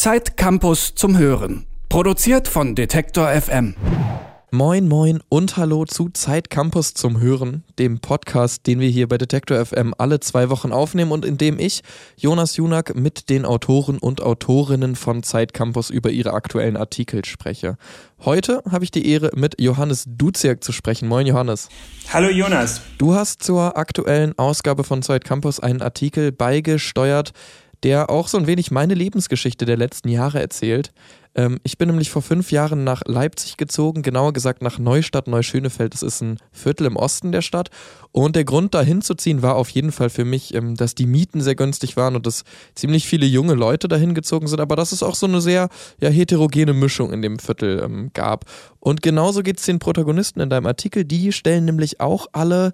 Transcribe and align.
Zeit 0.00 0.38
Campus 0.38 0.94
zum 0.94 1.18
Hören. 1.18 1.66
Produziert 1.90 2.48
von 2.48 2.74
Detektor 2.74 3.28
FM. 3.38 3.74
Moin, 4.50 4.88
moin 4.88 5.20
und 5.28 5.58
hallo 5.58 5.84
zu 5.84 6.08
Zeit 6.08 6.48
Campus 6.48 6.94
zum 6.94 7.20
Hören, 7.20 7.64
dem 7.78 8.00
Podcast, 8.00 8.66
den 8.66 8.80
wir 8.80 8.88
hier 8.88 9.08
bei 9.08 9.18
Detektor 9.18 9.62
FM 9.62 9.92
alle 9.98 10.18
zwei 10.18 10.48
Wochen 10.48 10.72
aufnehmen 10.72 11.12
und 11.12 11.26
in 11.26 11.36
dem 11.36 11.58
ich, 11.58 11.82
Jonas 12.16 12.56
Junak, 12.56 12.94
mit 12.94 13.28
den 13.28 13.44
Autoren 13.44 13.98
und 13.98 14.22
Autorinnen 14.22 14.96
von 14.96 15.22
Zeit 15.22 15.52
Campus 15.52 15.90
über 15.90 16.08
ihre 16.08 16.32
aktuellen 16.32 16.78
Artikel 16.78 17.22
spreche. 17.26 17.76
Heute 18.24 18.62
habe 18.70 18.84
ich 18.84 18.90
die 18.90 19.06
Ehre, 19.06 19.32
mit 19.36 19.60
Johannes 19.60 20.04
Duziak 20.08 20.64
zu 20.64 20.72
sprechen. 20.72 21.08
Moin, 21.08 21.26
Johannes. 21.26 21.68
Hallo, 22.10 22.30
Jonas. 22.30 22.80
Du 22.96 23.14
hast 23.14 23.42
zur 23.42 23.76
aktuellen 23.76 24.32
Ausgabe 24.38 24.82
von 24.82 25.02
Zeit 25.02 25.26
Campus 25.26 25.60
einen 25.60 25.82
Artikel 25.82 26.32
beigesteuert, 26.32 27.34
der 27.82 28.10
auch 28.10 28.28
so 28.28 28.38
ein 28.38 28.46
wenig 28.46 28.70
meine 28.70 28.94
Lebensgeschichte 28.94 29.64
der 29.64 29.76
letzten 29.76 30.08
Jahre 30.08 30.40
erzählt. 30.40 30.92
Ähm, 31.34 31.60
ich 31.62 31.78
bin 31.78 31.88
nämlich 31.88 32.10
vor 32.10 32.22
fünf 32.22 32.50
Jahren 32.50 32.84
nach 32.84 33.02
Leipzig 33.06 33.56
gezogen, 33.56 34.02
genauer 34.02 34.32
gesagt 34.32 34.62
nach 34.62 34.78
Neustadt 34.78 35.28
Neuschönefeld. 35.28 35.94
Das 35.94 36.02
ist 36.02 36.20
ein 36.20 36.38
Viertel 36.50 36.86
im 36.86 36.96
Osten 36.96 37.30
der 37.32 37.42
Stadt. 37.42 37.70
Und 38.12 38.34
der 38.34 38.44
Grund, 38.44 38.74
da 38.74 38.82
hinzuziehen, 38.82 39.40
war 39.40 39.54
auf 39.54 39.70
jeden 39.70 39.92
Fall 39.92 40.10
für 40.10 40.24
mich, 40.24 40.54
ähm, 40.54 40.74
dass 40.74 40.94
die 40.94 41.06
Mieten 41.06 41.40
sehr 41.40 41.54
günstig 41.54 41.96
waren 41.96 42.16
und 42.16 42.26
dass 42.26 42.44
ziemlich 42.74 43.06
viele 43.06 43.26
junge 43.26 43.54
Leute 43.54 43.86
dahin 43.86 44.14
gezogen 44.14 44.48
sind, 44.48 44.60
aber 44.60 44.74
dass 44.74 44.92
es 44.92 45.02
auch 45.02 45.14
so 45.14 45.26
eine 45.26 45.40
sehr 45.40 45.68
ja, 46.00 46.08
heterogene 46.08 46.72
Mischung 46.72 47.12
in 47.12 47.22
dem 47.22 47.38
Viertel 47.38 47.80
ähm, 47.84 48.10
gab. 48.12 48.46
Und 48.80 49.02
genauso 49.02 49.42
geht 49.42 49.58
es 49.58 49.66
den 49.66 49.78
Protagonisten 49.78 50.40
in 50.40 50.50
deinem 50.50 50.66
Artikel. 50.66 51.04
Die 51.04 51.32
stellen 51.32 51.64
nämlich 51.64 52.00
auch 52.00 52.26
alle 52.32 52.72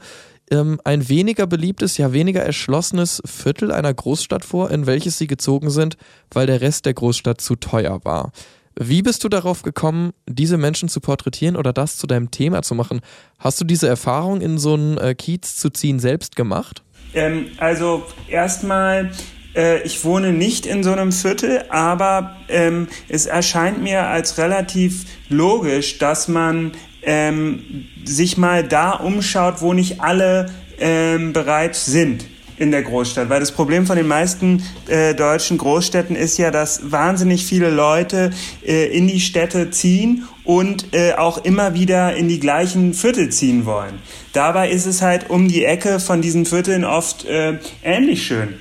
ähm, 0.50 0.80
ein 0.84 1.08
weniger 1.08 1.46
beliebtes, 1.46 1.96
ja 1.98 2.12
weniger 2.12 2.42
erschlossenes 2.42 3.22
Viertel 3.24 3.72
einer 3.72 3.92
Großstadt 3.92 4.44
vor, 4.44 4.70
in 4.70 4.86
welches 4.86 5.18
sie 5.18 5.26
gezogen 5.26 5.70
sind, 5.70 5.96
weil 6.30 6.46
der 6.46 6.60
Rest 6.60 6.86
der 6.86 6.94
Großstadt 6.94 7.40
zu 7.40 7.56
teuer 7.56 8.00
war. 8.04 8.32
Wie 8.78 9.00
bist 9.00 9.24
du 9.24 9.30
darauf 9.30 9.62
gekommen, 9.62 10.12
diese 10.28 10.58
Menschen 10.58 10.90
zu 10.90 11.00
porträtieren 11.00 11.56
oder 11.56 11.72
das 11.72 11.96
zu 11.96 12.06
deinem 12.06 12.30
Thema 12.30 12.60
zu 12.60 12.74
machen? 12.74 13.00
Hast 13.38 13.58
du 13.60 13.64
diese 13.64 13.88
Erfahrung 13.88 14.42
in 14.42 14.58
so 14.58 14.74
einen 14.74 14.98
äh, 14.98 15.14
Kiez 15.14 15.56
zu 15.56 15.70
ziehen 15.70 15.98
selbst 15.98 16.36
gemacht? 16.36 16.82
Ähm, 17.14 17.46
also 17.56 18.04
erstmal, 18.28 19.12
äh, 19.54 19.82
ich 19.82 20.04
wohne 20.04 20.34
nicht 20.34 20.66
in 20.66 20.84
so 20.84 20.92
einem 20.92 21.10
Viertel, 21.10 21.64
aber 21.70 22.36
ähm, 22.48 22.88
es 23.08 23.24
erscheint 23.24 23.82
mir 23.82 24.08
als 24.08 24.36
relativ 24.36 25.06
logisch, 25.30 25.96
dass 25.96 26.28
man 26.28 26.72
ähm, 27.06 27.86
sich 28.04 28.36
mal 28.36 28.62
da 28.62 28.90
umschaut, 28.90 29.62
wo 29.62 29.72
nicht 29.72 30.00
alle 30.00 30.50
ähm, 30.78 31.32
bereits 31.32 31.86
sind 31.86 32.26
in 32.58 32.70
der 32.70 32.82
Großstadt. 32.82 33.28
Weil 33.28 33.40
das 33.40 33.52
Problem 33.52 33.86
von 33.86 33.96
den 33.96 34.06
meisten 34.06 34.62
äh, 34.88 35.14
deutschen 35.14 35.58
Großstädten 35.58 36.16
ist 36.16 36.38
ja, 36.38 36.50
dass 36.50 36.90
wahnsinnig 36.90 37.46
viele 37.46 37.70
Leute 37.70 38.30
äh, 38.64 38.86
in 38.86 39.06
die 39.06 39.20
Städte 39.20 39.70
ziehen 39.70 40.24
und 40.44 40.94
äh, 40.94 41.14
auch 41.14 41.44
immer 41.44 41.74
wieder 41.74 42.16
in 42.16 42.28
die 42.28 42.40
gleichen 42.40 42.94
Viertel 42.94 43.30
ziehen 43.30 43.66
wollen. 43.66 43.98
Dabei 44.32 44.70
ist 44.70 44.86
es 44.86 45.02
halt 45.02 45.30
um 45.30 45.48
die 45.48 45.64
Ecke 45.64 46.00
von 46.00 46.22
diesen 46.22 46.46
Vierteln 46.46 46.84
oft 46.84 47.24
äh, 47.24 47.58
ähnlich 47.82 48.26
schön. 48.26 48.54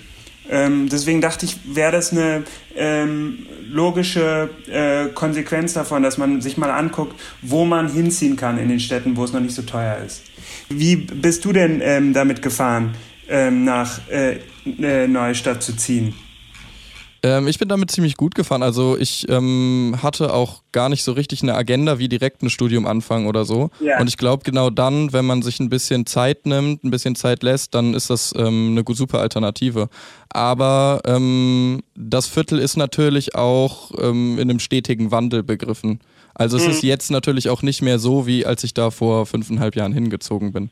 Ähm, 0.49 0.89
deswegen 0.91 1.21
dachte 1.21 1.45
ich, 1.45 1.57
wäre 1.65 1.91
das 1.91 2.11
eine 2.11 2.43
ähm, 2.75 3.45
logische 3.69 4.49
äh, 4.71 5.07
Konsequenz 5.13 5.73
davon, 5.73 6.03
dass 6.03 6.17
man 6.17 6.41
sich 6.41 6.57
mal 6.57 6.71
anguckt, 6.71 7.19
wo 7.41 7.65
man 7.65 7.91
hinziehen 7.91 8.35
kann 8.35 8.57
in 8.57 8.69
den 8.69 8.79
Städten, 8.79 9.17
wo 9.17 9.23
es 9.23 9.33
noch 9.33 9.41
nicht 9.41 9.55
so 9.55 9.61
teuer 9.61 9.97
ist. 10.05 10.23
Wie 10.69 10.95
bist 10.95 11.45
du 11.45 11.53
denn 11.53 11.81
ähm, 11.83 12.13
damit 12.13 12.41
gefahren, 12.41 12.95
ähm, 13.29 13.63
nach 13.63 13.99
äh, 14.09 14.39
äh, 14.81 15.07
Neustadt 15.07 15.63
zu 15.63 15.75
ziehen? 15.75 16.13
Ähm, 17.25 17.47
ich 17.47 17.57
bin 17.57 17.67
damit 17.67 17.89
ziemlich 17.89 18.17
gut 18.17 18.35
gefahren. 18.35 18.61
Also 18.61 18.95
ich 18.99 19.27
ähm, 19.29 19.95
hatte 20.03 20.31
auch 20.31 20.61
gar 20.71 20.89
nicht 20.89 21.03
so 21.03 21.11
richtig 21.11 21.41
eine 21.41 21.55
Agenda, 21.55 21.97
wie 21.97 22.07
direkt 22.07 22.43
ein 22.43 22.51
Studium 22.51 22.85
anfangen 22.85 23.25
oder 23.25 23.45
so. 23.45 23.71
Ja. 23.79 23.99
Und 23.99 24.07
ich 24.07 24.17
glaube, 24.17 24.43
genau 24.43 24.69
dann, 24.69 25.11
wenn 25.11 25.25
man 25.25 25.41
sich 25.41 25.59
ein 25.59 25.69
bisschen 25.69 26.05
Zeit 26.05 26.45
nimmt, 26.45 26.83
ein 26.83 26.91
bisschen 26.91 27.15
Zeit 27.15 27.41
lässt, 27.41 27.73
dann 27.73 27.95
ist 27.95 28.11
das 28.11 28.31
ähm, 28.37 28.77
eine 28.77 28.95
super 28.95 29.21
Alternative. 29.21 29.89
Aber 30.29 31.01
ähm, 31.05 31.81
das 31.95 32.27
Viertel 32.27 32.59
ist 32.59 32.77
natürlich 32.77 33.33
auch 33.33 33.89
ähm, 33.97 34.37
in 34.37 34.47
einem 34.47 34.59
stetigen 34.59 35.09
Wandel 35.09 35.41
begriffen. 35.41 36.01
Also 36.35 36.57
es 36.57 36.65
mhm. 36.65 36.71
ist 36.71 36.83
jetzt 36.83 37.09
natürlich 37.09 37.49
auch 37.49 37.63
nicht 37.63 37.81
mehr 37.81 37.97
so, 37.97 38.27
wie 38.27 38.45
als 38.45 38.63
ich 38.63 38.75
da 38.75 38.91
vor 38.91 39.25
fünfeinhalb 39.25 39.75
Jahren 39.75 39.93
hingezogen 39.93 40.51
bin. 40.51 40.69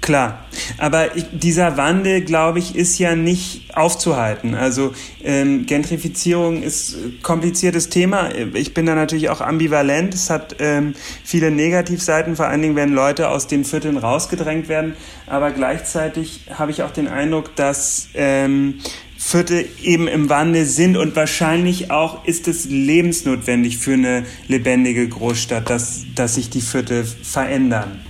Klar, 0.00 0.46
aber 0.78 1.14
ich, 1.14 1.26
dieser 1.30 1.76
Wandel, 1.76 2.22
glaube 2.22 2.58
ich, 2.58 2.74
ist 2.74 2.98
ja 2.98 3.14
nicht 3.14 3.76
aufzuhalten. 3.76 4.54
Also 4.54 4.94
ähm, 5.22 5.66
Gentrifizierung 5.66 6.62
ist 6.62 6.94
ein 6.94 7.18
kompliziertes 7.22 7.90
Thema. 7.90 8.30
Ich 8.54 8.72
bin 8.72 8.86
da 8.86 8.94
natürlich 8.94 9.28
auch 9.28 9.42
ambivalent. 9.42 10.14
Es 10.14 10.30
hat 10.30 10.56
ähm, 10.58 10.94
viele 11.22 11.50
Negativseiten, 11.50 12.34
vor 12.34 12.46
allen 12.46 12.62
Dingen, 12.62 12.76
wenn 12.76 12.94
Leute 12.94 13.28
aus 13.28 13.46
den 13.46 13.64
Vierteln 13.64 13.98
rausgedrängt 13.98 14.68
werden. 14.68 14.96
Aber 15.26 15.50
gleichzeitig 15.50 16.46
habe 16.50 16.70
ich 16.70 16.82
auch 16.82 16.92
den 16.92 17.06
Eindruck, 17.06 17.54
dass 17.56 18.08
ähm, 18.14 18.80
Viertel 19.18 19.66
eben 19.82 20.08
im 20.08 20.30
Wandel 20.30 20.64
sind 20.64 20.96
und 20.96 21.14
wahrscheinlich 21.14 21.90
auch 21.90 22.24
ist 22.24 22.48
es 22.48 22.64
lebensnotwendig 22.64 23.76
für 23.76 23.92
eine 23.92 24.24
lebendige 24.48 25.06
Großstadt, 25.06 25.68
dass, 25.68 26.06
dass 26.14 26.36
sich 26.36 26.48
die 26.48 26.62
Viertel 26.62 27.04
verändern. 27.04 28.00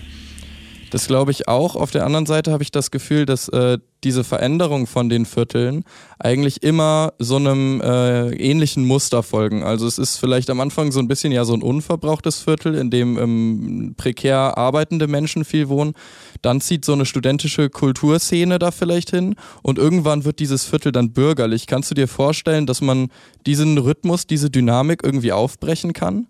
Das 0.91 1.07
glaube 1.07 1.31
ich 1.31 1.47
auch. 1.47 1.77
Auf 1.77 1.93
der 1.93 2.05
anderen 2.05 2.27
Seite 2.27 2.51
habe 2.53 2.63
ich 2.63 2.73
das 2.73 2.91
Gefühl, 2.91 3.25
dass 3.25 3.49
äh, 3.49 3.79
diese 4.03 4.25
Veränderung 4.25 4.87
von 4.87 5.09
den 5.09 5.25
Vierteln 5.25 5.85
eigentlich 6.19 6.63
immer 6.63 7.13
so 7.19 7.37
einem 7.37 7.81
äh, 7.81 8.31
ähnlichen 8.35 8.85
Muster 8.87 9.23
folgen. 9.23 9.63
Also 9.63 9.87
es 9.87 9.99
ist 9.99 10.17
vielleicht 10.17 10.51
am 10.51 10.61
Anfang 10.61 10.91
so 10.91 10.99
ein 10.99 11.07
bisschen 11.07 11.33
ja 11.33 11.45
so 11.45 11.55
ein 11.55 11.63
unverbrauchtes 11.63 12.41
Viertel, 12.43 12.75
in 12.75 12.91
dem 12.91 13.19
ähm, 13.19 13.95
prekär 13.97 14.59
arbeitende 14.59 15.07
Menschen 15.07 15.45
viel 15.45 15.69
wohnen. 15.69 15.95
Dann 16.43 16.61
zieht 16.61 16.85
so 16.85 16.93
eine 16.93 17.07
studentische 17.07 17.71
Kulturszene 17.71 18.59
da 18.59 18.71
vielleicht 18.71 19.11
hin 19.11 19.37
und 19.63 19.79
irgendwann 19.79 20.25
wird 20.25 20.41
dieses 20.41 20.65
Viertel 20.65 20.93
dann 20.93 21.13
bürgerlich. 21.13 21.67
Kannst 21.67 21.91
du 21.91 21.95
dir 21.95 22.09
vorstellen, 22.09 22.67
dass 22.67 22.81
man 22.81 23.09
diesen 23.47 23.79
Rhythmus, 23.79 24.27
diese 24.27 24.51
Dynamik 24.51 25.05
irgendwie 25.05 25.33
aufbrechen 25.33 25.93
kann? 25.93 26.27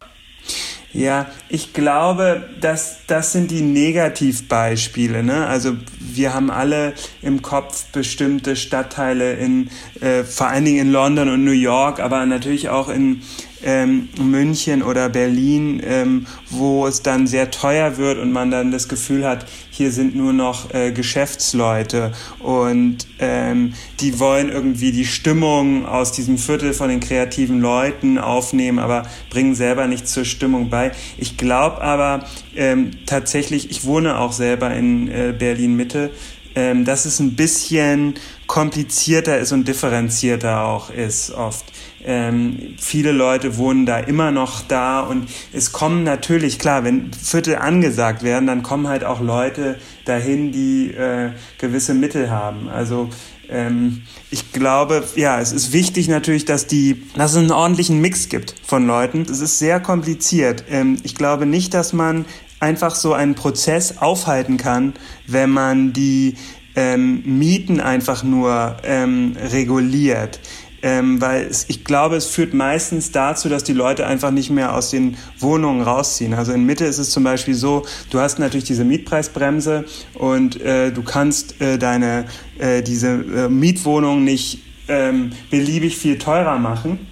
Ja, 0.92 1.30
ich 1.48 1.72
glaube, 1.72 2.48
dass 2.60 3.06
das 3.06 3.32
sind 3.32 3.52
die 3.52 3.62
Negativbeispiele. 3.62 5.22
Ne? 5.22 5.46
Also 5.46 5.76
wir 6.00 6.34
haben 6.34 6.50
alle 6.50 6.94
im 7.22 7.42
Kopf 7.42 7.84
bestimmte 7.92 8.56
Stadtteile 8.56 9.34
in, 9.34 9.70
äh, 10.00 10.24
vor 10.24 10.48
allen 10.48 10.64
Dingen 10.64 10.88
in 10.88 10.92
London 10.92 11.28
und 11.28 11.44
New 11.44 11.52
York, 11.52 12.00
aber 12.00 12.26
natürlich 12.26 12.70
auch 12.70 12.88
in 12.88 13.22
ähm, 13.64 14.08
München 14.20 14.82
oder 14.82 15.08
Berlin, 15.08 15.82
ähm, 15.84 16.26
wo 16.48 16.86
es 16.86 17.02
dann 17.02 17.26
sehr 17.26 17.50
teuer 17.50 17.96
wird 17.96 18.18
und 18.18 18.32
man 18.32 18.50
dann 18.50 18.70
das 18.70 18.88
Gefühl 18.88 19.26
hat, 19.26 19.46
hier 19.70 19.90
sind 19.90 20.14
nur 20.14 20.32
noch 20.32 20.74
äh, 20.74 20.92
Geschäftsleute 20.92 22.12
und 22.38 23.06
ähm, 23.18 23.74
die 24.00 24.18
wollen 24.18 24.50
irgendwie 24.50 24.92
die 24.92 25.06
Stimmung 25.06 25.86
aus 25.86 26.12
diesem 26.12 26.38
Viertel 26.38 26.72
von 26.72 26.88
den 26.88 27.00
kreativen 27.00 27.60
Leuten 27.60 28.18
aufnehmen, 28.18 28.78
aber 28.78 29.04
bringen 29.30 29.54
selber 29.54 29.86
nichts 29.86 30.12
zur 30.12 30.24
Stimmung 30.24 30.70
bei. 30.70 30.92
Ich 31.16 31.36
glaube 31.36 31.80
aber 31.80 32.26
ähm, 32.56 32.90
tatsächlich, 33.06 33.70
ich 33.70 33.84
wohne 33.84 34.18
auch 34.18 34.32
selber 34.32 34.74
in 34.74 35.08
äh, 35.08 35.34
Berlin 35.36 35.76
Mitte, 35.76 36.10
ähm, 36.54 36.84
dass 36.84 37.04
es 37.04 37.20
ein 37.20 37.36
bisschen 37.36 38.14
komplizierter 38.46 39.38
ist 39.38 39.52
und 39.52 39.68
differenzierter 39.68 40.64
auch 40.64 40.90
ist 40.90 41.30
oft. 41.30 41.64
Ähm, 42.04 42.74
viele 42.78 43.12
Leute 43.12 43.58
wohnen 43.58 43.84
da 43.84 43.98
immer 43.98 44.30
noch 44.30 44.62
da 44.62 45.00
und 45.00 45.28
es 45.52 45.72
kommen 45.72 46.02
natürlich, 46.02 46.58
klar, 46.58 46.82
wenn 46.82 47.12
Viertel 47.12 47.56
angesagt 47.56 48.22
werden, 48.22 48.46
dann 48.46 48.62
kommen 48.62 48.88
halt 48.88 49.04
auch 49.04 49.20
Leute 49.20 49.78
dahin, 50.06 50.50
die 50.50 50.92
äh, 50.92 51.30
gewisse 51.58 51.94
Mittel 51.94 52.30
haben. 52.30 52.68
Also 52.68 53.10
ähm, 53.50 54.02
ich 54.30 54.52
glaube, 54.52 55.04
ja, 55.16 55.40
es 55.40 55.52
ist 55.52 55.72
wichtig 55.72 56.08
natürlich, 56.08 56.44
dass, 56.44 56.66
die, 56.66 57.02
dass 57.16 57.32
es 57.32 57.38
einen 57.38 57.52
ordentlichen 57.52 58.00
Mix 58.00 58.28
gibt 58.28 58.54
von 58.64 58.86
Leuten. 58.86 59.26
Es 59.30 59.40
ist 59.40 59.58
sehr 59.58 59.80
kompliziert. 59.80 60.64
Ähm, 60.70 60.98
ich 61.02 61.14
glaube 61.14 61.46
nicht, 61.46 61.74
dass 61.74 61.92
man 61.92 62.24
einfach 62.60 62.94
so 62.94 63.14
einen 63.14 63.34
Prozess 63.34 63.98
aufhalten 63.98 64.56
kann, 64.56 64.94
wenn 65.26 65.50
man 65.50 65.92
die 65.92 66.36
ähm, 66.76 67.22
Mieten 67.24 67.80
einfach 67.80 68.22
nur 68.22 68.76
ähm, 68.84 69.36
reguliert. 69.50 70.40
Ähm, 70.82 71.20
weil 71.20 71.42
es, 71.44 71.66
ich 71.68 71.84
glaube, 71.84 72.16
es 72.16 72.26
führt 72.26 72.54
meistens 72.54 73.12
dazu, 73.12 73.50
dass 73.50 73.64
die 73.64 73.74
Leute 73.74 74.06
einfach 74.06 74.30
nicht 74.30 74.48
mehr 74.48 74.74
aus 74.74 74.90
den 74.90 75.18
Wohnungen 75.38 75.82
rausziehen. 75.82 76.32
Also 76.32 76.52
in 76.52 76.64
Mitte 76.64 76.86
ist 76.86 76.96
es 76.96 77.10
zum 77.10 77.22
Beispiel 77.22 77.54
so, 77.54 77.84
du 78.08 78.18
hast 78.18 78.38
natürlich 78.38 78.64
diese 78.64 78.84
Mietpreisbremse 78.84 79.84
und 80.14 80.58
äh, 80.62 80.90
du 80.90 81.02
kannst 81.02 81.60
äh, 81.60 81.76
deine 81.76 82.24
äh, 82.58 82.82
diese 82.82 83.08
äh, 83.08 83.48
Mietwohnung 83.50 84.24
nicht 84.24 84.60
ähm, 84.88 85.32
beliebig 85.50 85.98
viel 85.98 86.16
teurer 86.16 86.58
machen. 86.58 87.06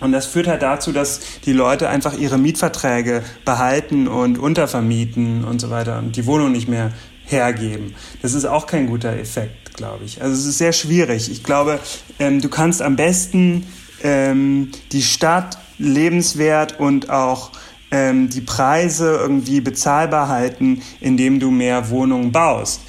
Und 0.00 0.12
das 0.12 0.26
führt 0.26 0.46
halt 0.46 0.62
dazu, 0.62 0.92
dass 0.92 1.20
die 1.44 1.52
Leute 1.52 1.88
einfach 1.88 2.16
ihre 2.16 2.38
Mietverträge 2.38 3.22
behalten 3.44 4.08
und 4.08 4.38
untervermieten 4.38 5.44
und 5.44 5.60
so 5.60 5.70
weiter 5.70 5.98
und 5.98 6.16
die 6.16 6.26
Wohnung 6.26 6.52
nicht 6.52 6.68
mehr 6.68 6.92
hergeben. 7.24 7.94
Das 8.22 8.34
ist 8.34 8.44
auch 8.44 8.66
kein 8.66 8.86
guter 8.86 9.12
Effekt, 9.16 9.76
glaube 9.76 10.04
ich. 10.04 10.22
Also 10.22 10.34
es 10.34 10.46
ist 10.46 10.58
sehr 10.58 10.72
schwierig. 10.72 11.30
Ich 11.30 11.44
glaube, 11.44 11.78
ähm, 12.18 12.40
du 12.40 12.48
kannst 12.48 12.82
am 12.82 12.96
besten 12.96 13.66
ähm, 14.02 14.70
die 14.92 15.02
Stadt 15.02 15.58
lebenswert 15.78 16.78
und 16.80 17.10
auch 17.10 17.52
ähm, 17.90 18.28
die 18.28 18.40
Preise 18.40 19.16
irgendwie 19.16 19.60
bezahlbar 19.60 20.28
halten, 20.28 20.82
indem 21.00 21.40
du 21.40 21.50
mehr 21.50 21.90
Wohnungen 21.90 22.32
baust. 22.32 22.82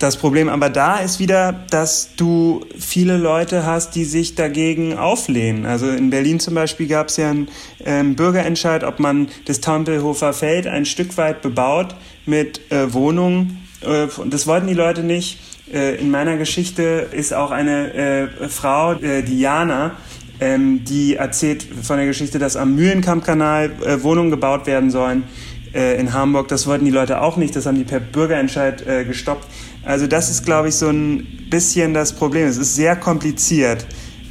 Das 0.00 0.16
Problem 0.16 0.48
aber 0.48 0.70
da 0.70 0.96
ist 0.96 1.20
wieder, 1.20 1.52
dass 1.68 2.16
du 2.16 2.64
viele 2.78 3.18
Leute 3.18 3.66
hast, 3.66 3.94
die 3.94 4.06
sich 4.06 4.34
dagegen 4.34 4.96
auflehnen. 4.96 5.66
Also 5.66 5.90
in 5.90 6.08
Berlin 6.08 6.40
zum 6.40 6.54
Beispiel 6.54 6.88
gab 6.88 7.08
es 7.08 7.18
ja 7.18 7.28
einen 7.28 7.48
ähm, 7.84 8.16
Bürgerentscheid, 8.16 8.82
ob 8.82 8.98
man 8.98 9.28
das 9.44 9.60
Tempelhofer 9.60 10.32
Feld 10.32 10.66
ein 10.66 10.86
Stück 10.86 11.18
weit 11.18 11.42
bebaut 11.42 11.94
mit 12.24 12.72
äh, 12.72 12.94
Wohnungen. 12.94 13.68
Äh, 13.82 14.06
das 14.24 14.46
wollten 14.46 14.68
die 14.68 14.74
Leute 14.74 15.02
nicht. 15.02 15.38
Äh, 15.70 15.96
in 15.96 16.10
meiner 16.10 16.38
Geschichte 16.38 17.08
ist 17.12 17.34
auch 17.34 17.50
eine 17.50 17.92
äh, 17.92 18.48
Frau, 18.48 18.94
äh, 18.94 19.22
Diana, 19.22 19.96
ähm, 20.40 20.82
die 20.82 21.16
erzählt 21.16 21.66
von 21.82 21.98
der 21.98 22.06
Geschichte, 22.06 22.38
dass 22.38 22.56
am 22.56 22.74
Mühlenkampkanal 22.74 23.70
äh, 23.84 24.02
Wohnungen 24.02 24.30
gebaut 24.30 24.66
werden 24.66 24.90
sollen 24.90 25.24
in 25.72 26.12
Hamburg. 26.14 26.48
Das 26.48 26.66
wollten 26.66 26.84
die 26.84 26.90
Leute 26.90 27.20
auch 27.20 27.36
nicht, 27.36 27.54
das 27.54 27.64
haben 27.64 27.76
die 27.76 27.84
per 27.84 28.00
Bürgerentscheid 28.00 28.84
gestoppt. 29.06 29.46
Also 29.84 30.06
das 30.06 30.30
ist, 30.30 30.44
glaube 30.44 30.68
ich, 30.68 30.74
so 30.74 30.88
ein 30.88 31.48
bisschen 31.50 31.94
das 31.94 32.12
Problem. 32.12 32.46
Es 32.46 32.56
ist 32.56 32.74
sehr 32.74 32.96
kompliziert, 32.96 33.86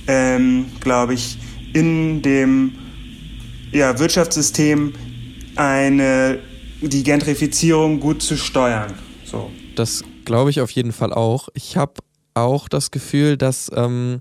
ähm, 0.08 0.66
glaube 0.80 1.16
ich, 1.16 1.38
in 1.74 2.22
dem 2.22 2.74
ja, 3.72 3.98
Wirtschaftssystem 4.00 4.94
eine, 5.56 6.40
die 6.82 7.04
Gentrifizierung 7.04 8.00
gut 8.00 8.22
zu 8.22 8.38
steuern. 8.38 8.94
So. 9.26 9.50
Das 9.76 10.04
glaube 10.26 10.50
ich 10.50 10.62
auf 10.62 10.72
jeden 10.72 10.92
Fall 10.92 11.14
auch. 11.14 11.50
Ich 11.54 11.78
habe 11.78 11.94
auch 12.34 12.68
das 12.70 12.92
Gefühl, 12.92 13.38
dass 13.38 13.72
ähm, 13.76 14.20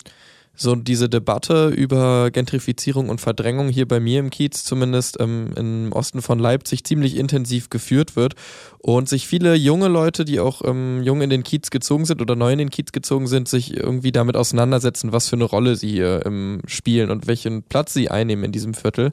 so 0.61 0.75
diese 0.75 1.09
Debatte 1.09 1.69
über 1.69 2.31
Gentrifizierung 2.33 3.09
und 3.09 3.21
Verdrängung 3.21 3.69
hier 3.69 3.87
bei 3.87 4.01
mir 4.01 4.19
im 4.19 4.31
Kiez 4.31 4.65
zumindest 4.65 5.19
ähm, 5.21 5.53
im 5.57 5.93
Osten 5.93 6.21
von 6.21 6.41
Leipzig 6.41 6.85
ziemlich 6.85 7.17
intensiv 7.17 7.71
geführt 7.71 8.17
wird 8.17 8.35
und 8.79 9.09
sich 9.09 9.29
viele 9.29 9.55
junge 9.55 9.87
Leute, 9.87 10.25
die 10.25 10.41
auch 10.41 10.63
ähm, 10.65 11.03
jung 11.05 11.23
in 11.23 11.31
den 11.31 11.45
Kiez 11.45 11.71
gezogen 11.71 12.05
sind 12.05 12.21
oder 12.21 12.35
neu 12.35 12.53
in 12.53 12.59
den 12.59 12.71
Kiez 12.71 12.91
gezogen 12.91 13.29
sind, 13.29 13.49
sich 13.49 13.77
irgendwie 13.77 14.11
damit 14.11 14.37
auseinandersetzen, 14.37 15.13
was 15.13 15.29
für 15.29 15.37
eine 15.37 15.45
Rolle 15.45 15.77
sie 15.77 15.91
hier 15.91 16.27
ähm, 16.27 16.61
spielen 16.67 17.11
und 17.11 17.29
welchen 17.29 17.63
Platz 17.63 17.95
sie 17.95 18.11
einnehmen 18.11 18.45
in 18.45 18.53
diesem 18.53 18.75
Viertel. 18.75 19.13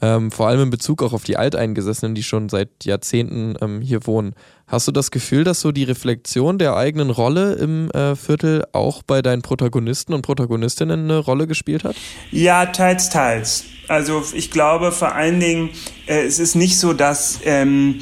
Ähm, 0.00 0.30
vor 0.30 0.48
allem 0.48 0.62
in 0.62 0.70
Bezug 0.70 1.02
auch 1.02 1.14
auf 1.14 1.24
die 1.24 1.38
Alteingesessenen, 1.38 2.14
die 2.14 2.22
schon 2.22 2.48
seit 2.48 2.84
Jahrzehnten 2.84 3.54
ähm, 3.60 3.80
hier 3.80 4.06
wohnen. 4.06 4.34
Hast 4.68 4.88
du 4.88 4.92
das 4.92 5.12
Gefühl, 5.12 5.44
dass 5.44 5.60
so 5.60 5.70
die 5.70 5.84
Reflexion 5.84 6.58
der 6.58 6.76
eigenen 6.76 7.10
Rolle 7.10 7.52
im 7.52 7.88
äh, 7.92 8.16
Viertel 8.16 8.64
auch 8.72 9.04
bei 9.04 9.22
deinen 9.22 9.42
Protagonisten 9.42 10.12
und 10.12 10.22
Protagonistinnen 10.22 11.04
eine 11.04 11.18
Rolle 11.18 11.46
gespielt 11.46 11.84
hat? 11.84 11.94
Ja, 12.32 12.66
teils, 12.66 13.08
teils. 13.08 13.64
Also 13.86 14.24
ich 14.34 14.50
glaube 14.50 14.90
vor 14.90 15.14
allen 15.14 15.38
Dingen, 15.38 15.70
äh, 16.06 16.24
es 16.24 16.40
ist 16.40 16.56
nicht 16.56 16.80
so, 16.80 16.94
dass 16.94 17.38
ähm, 17.44 18.00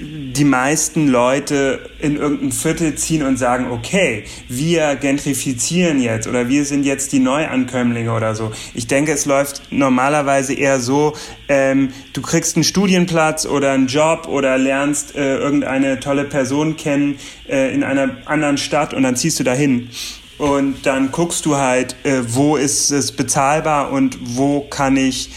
die 0.00 0.44
meisten 0.44 1.08
Leute 1.08 1.90
in 1.98 2.16
irgendein 2.16 2.52
Viertel 2.52 2.94
ziehen 2.94 3.22
und 3.22 3.36
sagen, 3.36 3.70
okay, 3.70 4.24
wir 4.48 4.96
gentrifizieren 4.96 6.00
jetzt 6.00 6.26
oder 6.26 6.48
wir 6.48 6.64
sind 6.64 6.84
jetzt 6.84 7.12
die 7.12 7.18
Neuankömmlinge 7.18 8.12
oder 8.12 8.34
so. 8.34 8.50
Ich 8.74 8.86
denke, 8.86 9.12
es 9.12 9.26
läuft 9.26 9.62
normalerweise 9.70 10.54
eher 10.54 10.80
so, 10.80 11.14
ähm, 11.48 11.90
du 12.14 12.22
kriegst 12.22 12.56
einen 12.56 12.64
Studienplatz 12.64 13.44
oder 13.44 13.72
einen 13.72 13.88
Job 13.88 14.26
oder 14.26 14.56
lernst 14.56 15.14
äh, 15.14 15.36
irgendeine 15.36 16.00
tolle 16.00 16.24
Person 16.24 16.76
kennen 16.76 17.18
äh, 17.48 17.74
in 17.74 17.84
einer 17.84 18.16
anderen 18.24 18.56
Stadt 18.56 18.94
und 18.94 19.02
dann 19.02 19.16
ziehst 19.16 19.38
du 19.38 19.44
dahin. 19.44 19.90
Und 20.38 20.86
dann 20.86 21.12
guckst 21.12 21.44
du 21.44 21.56
halt, 21.56 21.96
äh, 22.04 22.22
wo 22.28 22.56
ist 22.56 22.90
es 22.90 23.12
bezahlbar 23.12 23.92
und 23.92 24.16
wo 24.22 24.62
kann 24.62 24.96
ich 24.96 25.30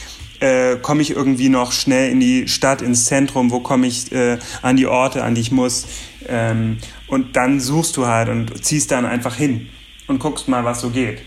äh, 0.43 0.77
komme 0.81 1.01
ich 1.01 1.11
irgendwie 1.11 1.47
noch 1.47 1.71
schnell 1.71 2.11
in 2.11 2.19
die 2.19 2.49
Stadt, 2.49 2.81
ins 2.81 3.05
Zentrum, 3.05 3.49
wo 3.49 3.61
komme 3.61 3.87
ich 3.87 4.11
äh, 4.11 4.37
an 4.61 4.75
die 4.75 4.87
Orte, 4.87 5.23
an 5.23 5.35
die 5.35 5.41
ich 5.41 5.51
muss. 5.53 5.87
Ähm, 6.27 6.79
und 7.07 7.37
dann 7.37 7.61
suchst 7.61 7.95
du 7.95 8.07
halt 8.07 8.27
und 8.27 8.63
ziehst 8.63 8.91
dann 8.91 9.05
einfach 9.05 9.35
hin 9.35 9.69
und 10.07 10.19
guckst 10.19 10.49
mal, 10.49 10.65
was 10.65 10.81
so 10.81 10.89
geht. 10.89 11.21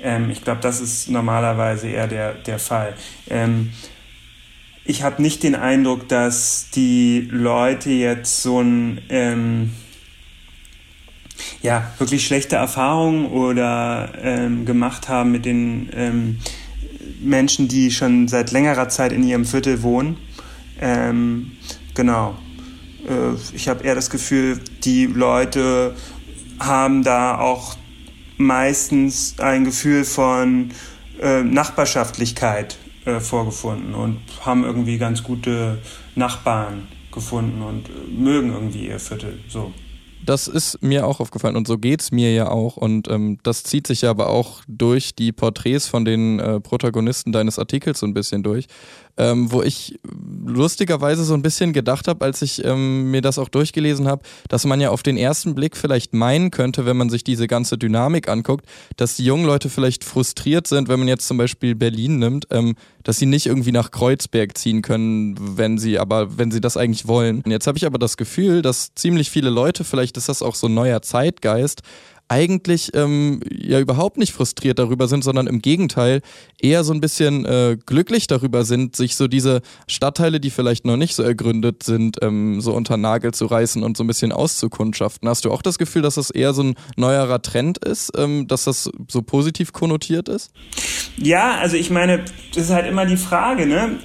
Ähm, 0.00 0.30
ich 0.30 0.44
glaube, 0.44 0.60
das 0.60 0.80
ist 0.80 1.10
normalerweise 1.10 1.88
eher 1.88 2.06
der, 2.06 2.34
der 2.34 2.60
Fall. 2.60 2.94
Ähm, 3.28 3.72
ich 4.84 5.02
habe 5.02 5.20
nicht 5.20 5.42
den 5.42 5.56
Eindruck, 5.56 6.08
dass 6.08 6.70
die 6.70 7.28
Leute 7.32 7.90
jetzt 7.90 8.42
so 8.42 8.60
ein 8.60 9.00
ähm, 9.08 9.72
ja 11.62 11.90
wirklich 11.98 12.24
schlechte 12.24 12.54
Erfahrungen 12.54 13.26
oder 13.26 14.12
ähm, 14.22 14.66
gemacht 14.66 15.08
haben 15.08 15.32
mit 15.32 15.44
den 15.44 15.90
ähm, 15.94 16.38
Menschen, 17.20 17.68
die 17.68 17.90
schon 17.90 18.28
seit 18.28 18.50
längerer 18.52 18.88
Zeit 18.88 19.12
in 19.12 19.22
ihrem 19.22 19.44
Viertel 19.44 19.82
wohnen. 19.82 20.16
Ähm, 20.80 21.52
genau. 21.94 22.36
Äh, 23.08 23.34
ich 23.54 23.68
habe 23.68 23.84
eher 23.84 23.94
das 23.94 24.10
Gefühl, 24.10 24.60
die 24.84 25.06
Leute 25.06 25.94
haben 26.58 27.02
da 27.02 27.38
auch 27.38 27.76
meistens 28.36 29.38
ein 29.38 29.64
Gefühl 29.64 30.04
von 30.04 30.70
äh, 31.20 31.42
Nachbarschaftlichkeit 31.42 32.78
äh, 33.04 33.20
vorgefunden 33.20 33.94
und 33.94 34.20
haben 34.44 34.64
irgendwie 34.64 34.98
ganz 34.98 35.22
gute 35.22 35.78
Nachbarn 36.14 36.88
gefunden 37.12 37.62
und 37.62 37.88
äh, 37.88 37.92
mögen 38.10 38.52
irgendwie 38.52 38.88
ihr 38.88 39.00
Viertel. 39.00 39.40
So 39.48 39.72
das 40.24 40.48
ist 40.48 40.82
mir 40.82 41.06
auch 41.06 41.20
aufgefallen 41.20 41.56
und 41.56 41.66
so 41.66 41.78
geht 41.78 42.02
es 42.02 42.12
mir 42.12 42.32
ja 42.32 42.48
auch. 42.48 42.76
Und 42.76 43.08
ähm, 43.08 43.38
das 43.42 43.62
zieht 43.62 43.86
sich 43.86 44.02
ja 44.02 44.10
aber 44.10 44.28
auch 44.28 44.62
durch 44.68 45.14
die 45.14 45.32
Porträts 45.32 45.86
von 45.86 46.04
den 46.04 46.38
äh, 46.38 46.60
Protagonisten 46.60 47.32
deines 47.32 47.58
Artikels 47.58 48.00
so 48.00 48.06
ein 48.06 48.14
bisschen 48.14 48.42
durch 48.42 48.66
ähm, 49.20 49.52
wo 49.52 49.62
ich 49.62 49.98
lustigerweise 50.46 51.24
so 51.24 51.34
ein 51.34 51.42
bisschen 51.42 51.74
gedacht 51.74 52.08
habe, 52.08 52.24
als 52.24 52.40
ich 52.40 52.64
ähm, 52.64 53.10
mir 53.10 53.20
das 53.20 53.38
auch 53.38 53.50
durchgelesen 53.50 54.08
habe, 54.08 54.22
dass 54.48 54.64
man 54.64 54.80
ja 54.80 54.90
auf 54.90 55.02
den 55.02 55.18
ersten 55.18 55.54
Blick 55.54 55.76
vielleicht 55.76 56.14
meinen 56.14 56.50
könnte, 56.50 56.86
wenn 56.86 56.96
man 56.96 57.10
sich 57.10 57.22
diese 57.22 57.46
ganze 57.46 57.76
Dynamik 57.76 58.28
anguckt, 58.28 58.64
dass 58.96 59.16
die 59.16 59.24
jungen 59.26 59.44
Leute 59.44 59.68
vielleicht 59.68 60.04
frustriert 60.04 60.66
sind, 60.66 60.88
wenn 60.88 60.98
man 60.98 61.08
jetzt 61.08 61.28
zum 61.28 61.36
Beispiel 61.36 61.74
Berlin 61.74 62.18
nimmt, 62.18 62.46
ähm, 62.50 62.76
dass 63.02 63.18
sie 63.18 63.26
nicht 63.26 63.46
irgendwie 63.46 63.72
nach 63.72 63.90
Kreuzberg 63.90 64.56
ziehen 64.56 64.80
können, 64.80 65.36
wenn 65.38 65.76
sie 65.76 65.98
aber, 65.98 66.38
wenn 66.38 66.50
sie 66.50 66.60
das 66.62 66.78
eigentlich 66.78 67.06
wollen. 67.06 67.42
Und 67.42 67.50
jetzt 67.50 67.66
habe 67.66 67.76
ich 67.76 67.84
aber 67.84 67.98
das 67.98 68.16
Gefühl, 68.16 68.62
dass 68.62 68.94
ziemlich 68.94 69.30
viele 69.30 69.50
Leute, 69.50 69.84
vielleicht 69.84 70.09
ist 70.16 70.28
das 70.28 70.42
auch 70.42 70.54
so 70.54 70.68
ein 70.68 70.74
neuer 70.74 71.02
Zeitgeist, 71.02 71.82
eigentlich 72.30 72.92
ähm, 72.94 73.40
ja 73.50 73.80
überhaupt 73.80 74.16
nicht 74.16 74.32
frustriert 74.32 74.78
darüber 74.78 75.08
sind, 75.08 75.24
sondern 75.24 75.48
im 75.48 75.60
Gegenteil 75.60 76.22
eher 76.60 76.84
so 76.84 76.94
ein 76.94 77.00
bisschen 77.00 77.44
äh, 77.44 77.76
glücklich 77.84 78.28
darüber 78.28 78.64
sind, 78.64 78.94
sich 78.94 79.16
so 79.16 79.26
diese 79.26 79.62
Stadtteile, 79.88 80.38
die 80.38 80.50
vielleicht 80.50 80.84
noch 80.84 80.96
nicht 80.96 81.16
so 81.16 81.24
ergründet 81.24 81.82
sind, 81.82 82.18
ähm, 82.22 82.60
so 82.60 82.72
unter 82.72 82.96
Nagel 82.96 83.34
zu 83.34 83.46
reißen 83.46 83.82
und 83.82 83.96
so 83.96 84.04
ein 84.04 84.06
bisschen 84.06 84.30
auszukundschaften. 84.30 85.28
Hast 85.28 85.44
du 85.44 85.50
auch 85.50 85.60
das 85.60 85.76
Gefühl, 85.76 86.02
dass 86.02 86.14
das 86.14 86.30
eher 86.30 86.54
so 86.54 86.62
ein 86.62 86.74
neuerer 86.96 87.42
Trend 87.42 87.78
ist, 87.78 88.12
ähm, 88.16 88.46
dass 88.46 88.62
das 88.62 88.88
so 89.08 89.22
positiv 89.22 89.72
konnotiert 89.72 90.28
ist? 90.28 90.52
Ja, 91.16 91.56
also 91.56 91.76
ich 91.76 91.90
meine, 91.90 92.24
das 92.54 92.64
ist 92.64 92.70
halt 92.70 92.86
immer 92.86 93.06
die 93.06 93.16
Frage, 93.16 93.66
ne? 93.66 93.98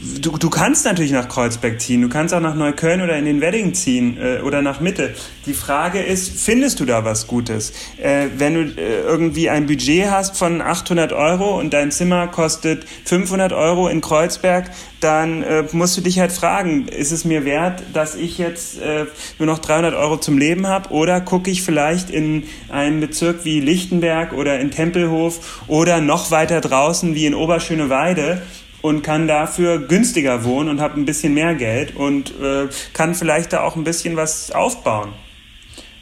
Du, 0.00 0.38
du 0.38 0.48
kannst 0.48 0.84
natürlich 0.84 1.10
nach 1.10 1.28
Kreuzberg 1.28 1.80
ziehen, 1.80 2.02
du 2.02 2.08
kannst 2.08 2.32
auch 2.32 2.38
nach 2.38 2.54
Neukölln 2.54 3.00
oder 3.00 3.18
in 3.18 3.24
den 3.24 3.40
Wedding 3.40 3.74
ziehen 3.74 4.16
äh, 4.16 4.40
oder 4.42 4.62
nach 4.62 4.78
Mitte. 4.78 5.12
Die 5.44 5.54
Frage 5.54 6.00
ist, 6.00 6.40
findest 6.40 6.78
du 6.78 6.84
da 6.84 7.04
was 7.04 7.26
Gutes? 7.26 7.72
Äh, 8.00 8.28
wenn 8.36 8.54
du 8.54 8.60
äh, 8.80 9.00
irgendwie 9.00 9.50
ein 9.50 9.66
Budget 9.66 10.08
hast 10.08 10.36
von 10.36 10.62
800 10.62 11.12
Euro 11.12 11.58
und 11.58 11.74
dein 11.74 11.90
Zimmer 11.90 12.28
kostet 12.28 12.86
500 13.06 13.52
Euro 13.52 13.88
in 13.88 14.00
Kreuzberg, 14.00 14.70
dann 15.00 15.42
äh, 15.42 15.64
musst 15.72 15.96
du 15.96 16.00
dich 16.00 16.20
halt 16.20 16.30
fragen, 16.30 16.86
ist 16.86 17.10
es 17.10 17.24
mir 17.24 17.44
wert, 17.44 17.82
dass 17.92 18.14
ich 18.14 18.38
jetzt 18.38 18.80
äh, 18.80 19.06
nur 19.40 19.46
noch 19.46 19.58
300 19.58 19.94
Euro 19.94 20.18
zum 20.18 20.38
Leben 20.38 20.68
habe 20.68 20.90
oder 20.90 21.20
gucke 21.20 21.50
ich 21.50 21.62
vielleicht 21.62 22.08
in 22.08 22.44
einen 22.68 23.00
Bezirk 23.00 23.44
wie 23.44 23.58
Lichtenberg 23.58 24.32
oder 24.32 24.60
in 24.60 24.70
Tempelhof 24.70 25.64
oder 25.66 26.00
noch 26.00 26.30
weiter 26.30 26.60
draußen 26.60 27.16
wie 27.16 27.26
in 27.26 27.34
Oberschöneweide 27.34 28.42
und 28.88 29.02
kann 29.02 29.28
dafür 29.28 29.78
günstiger 29.78 30.44
wohnen 30.44 30.70
und 30.70 30.80
habe 30.80 30.98
ein 30.98 31.04
bisschen 31.04 31.34
mehr 31.34 31.54
Geld 31.54 31.94
und 31.94 32.30
äh, 32.40 32.68
kann 32.94 33.14
vielleicht 33.14 33.52
da 33.52 33.60
auch 33.60 33.76
ein 33.76 33.84
bisschen 33.84 34.16
was 34.16 34.50
aufbauen. 34.50 35.10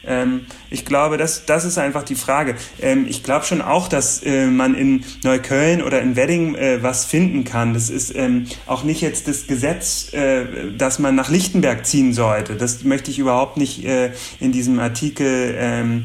Ähm, 0.07 0.47
ich 0.71 0.85
glaube, 0.85 1.16
das, 1.16 1.47
das 1.47 1.64
ist 1.64 1.78
einfach 1.78 2.05
die 2.05 2.14
Frage. 2.14 2.55
Ähm, 2.81 3.07
ich 3.09 3.25
glaube 3.25 3.45
schon 3.45 3.61
auch, 3.61 3.88
dass 3.88 4.23
äh, 4.23 4.47
man 4.47 4.76
in 4.76 5.05
Neukölln 5.25 5.83
oder 5.83 6.00
in 6.00 6.14
Wedding 6.14 6.55
äh, 6.55 6.81
was 6.81 7.05
finden 7.05 7.43
kann. 7.43 7.75
Das 7.75 7.90
ist 7.90 8.14
ähm, 8.14 8.47
auch 8.66 8.85
nicht 8.85 9.00
jetzt 9.00 9.26
das 9.26 9.49
Gesetz, 9.49 10.12
äh, 10.12 10.45
dass 10.78 11.00
man 11.00 11.16
nach 11.16 11.28
Lichtenberg 11.28 11.85
ziehen 11.85 12.12
sollte. 12.12 12.55
Das 12.55 12.85
möchte 12.85 13.11
ich 13.11 13.19
überhaupt 13.19 13.57
nicht 13.57 13.85
äh, 13.85 14.12
in 14.38 14.52
diesem 14.52 14.78
Artikel 14.78 15.57
ähm, 15.59 16.05